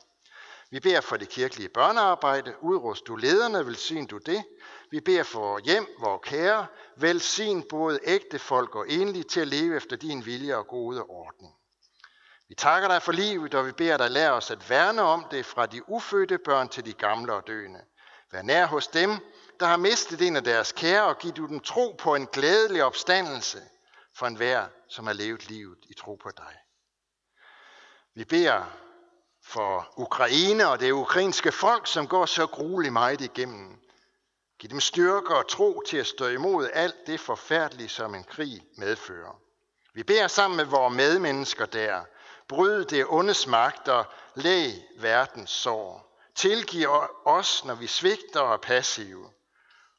Vi 0.70 0.80
beder 0.80 1.00
for 1.00 1.16
det 1.16 1.28
kirkelige 1.28 1.68
børnearbejde. 1.68 2.54
Udrust 2.62 3.06
du 3.06 3.16
lederne, 3.16 3.66
velsign 3.66 4.06
du 4.06 4.18
det. 4.18 4.44
Vi 4.90 5.00
beder 5.00 5.22
for 5.22 5.58
hjem, 5.58 5.86
vor 6.00 6.18
kære. 6.18 6.66
Velsign 6.96 7.62
både 7.62 7.98
ægte 8.04 8.38
folk 8.38 8.74
og 8.74 8.88
enlige 8.88 9.24
til 9.24 9.40
at 9.40 9.48
leve 9.48 9.76
efter 9.76 9.96
din 9.96 10.26
vilje 10.26 10.56
og 10.56 10.66
gode 10.66 11.02
ordning. 11.02 11.55
Vi 12.48 12.54
takker 12.54 12.88
dig 12.88 13.02
for 13.02 13.12
livet, 13.12 13.54
og 13.54 13.66
vi 13.66 13.72
beder 13.72 13.96
dig 13.96 14.10
lære 14.10 14.32
os 14.32 14.50
at 14.50 14.70
værne 14.70 15.02
om 15.02 15.26
det 15.30 15.46
fra 15.46 15.66
de 15.66 15.88
ufødte 15.88 16.38
børn 16.38 16.68
til 16.68 16.84
de 16.84 16.92
gamle 16.92 17.32
og 17.32 17.46
døende. 17.46 17.80
Vær 18.32 18.42
nær 18.42 18.66
hos 18.66 18.86
dem, 18.86 19.10
der 19.60 19.66
har 19.66 19.76
mistet 19.76 20.22
en 20.22 20.36
af 20.36 20.44
deres 20.44 20.72
kære, 20.72 21.04
og 21.04 21.18
giv 21.18 21.32
du 21.32 21.46
dem 21.46 21.60
tro 21.60 21.96
på 21.98 22.14
en 22.14 22.26
glædelig 22.26 22.84
opstandelse 22.84 23.58
for 24.16 24.26
enhver, 24.26 24.66
som 24.88 25.06
har 25.06 25.12
levet 25.12 25.48
livet 25.48 25.78
i 25.90 25.94
tro 25.94 26.14
på 26.14 26.30
dig. 26.36 26.56
Vi 28.14 28.24
beder 28.24 28.64
for 29.44 29.92
Ukraine 29.96 30.68
og 30.68 30.80
det 30.80 30.92
ukrainske 30.92 31.52
folk, 31.52 31.86
som 31.86 32.08
går 32.08 32.26
så 32.26 32.46
grueligt 32.46 32.92
meget 32.92 33.20
igennem. 33.20 33.80
Giv 34.58 34.70
dem 34.70 34.80
styrke 34.80 35.36
og 35.36 35.48
tro 35.48 35.82
til 35.86 35.96
at 35.96 36.06
stå 36.06 36.26
imod 36.26 36.68
alt 36.72 37.06
det 37.06 37.20
forfærdelige, 37.20 37.88
som 37.88 38.14
en 38.14 38.24
krig 38.24 38.62
medfører. 38.76 39.40
Vi 39.94 40.02
beder 40.02 40.28
sammen 40.28 40.56
med 40.56 40.64
vores 40.64 40.94
medmennesker 40.94 41.66
der, 41.66 42.04
bryd 42.48 42.84
det 42.84 43.06
ondes 43.08 43.46
magter, 43.46 44.04
læg 44.34 44.84
verdens 44.98 45.50
sår. 45.50 46.18
Tilgiv 46.34 46.88
os, 47.24 47.64
når 47.64 47.74
vi 47.74 47.86
svigter 47.86 48.40
og 48.40 48.52
er 48.52 48.56
passive. 48.56 49.30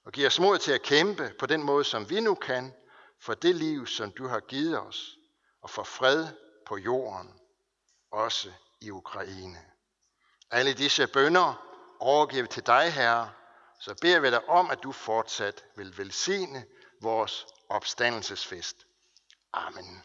Og 0.05 0.11
giv 0.11 0.27
os 0.27 0.39
mod 0.39 0.57
til 0.57 0.71
at 0.71 0.81
kæmpe 0.81 1.33
på 1.39 1.45
den 1.45 1.63
måde, 1.63 1.83
som 1.83 2.09
vi 2.09 2.19
nu 2.19 2.35
kan, 2.35 2.73
for 3.21 3.33
det 3.33 3.55
liv, 3.55 3.87
som 3.87 4.11
du 4.11 4.27
har 4.27 4.39
givet 4.39 4.79
os, 4.79 5.17
og 5.61 5.69
for 5.69 5.83
fred 5.83 6.27
på 6.65 6.77
jorden, 6.77 7.39
også 8.11 8.51
i 8.81 8.91
Ukraine. 8.91 9.59
Alle 10.51 10.73
disse 10.73 11.07
bønder 11.07 11.63
overgiver 11.99 12.45
til 12.45 12.65
dig, 12.65 12.93
Herre, 12.93 13.31
så 13.79 13.95
beder 14.01 14.19
vi 14.19 14.31
dig 14.31 14.49
om, 14.49 14.71
at 14.71 14.83
du 14.83 14.91
fortsat 14.91 15.65
vil 15.75 15.97
velsigne 15.97 16.65
vores 17.01 17.47
opstandelsesfest. 17.69 18.77
Amen. 19.53 20.03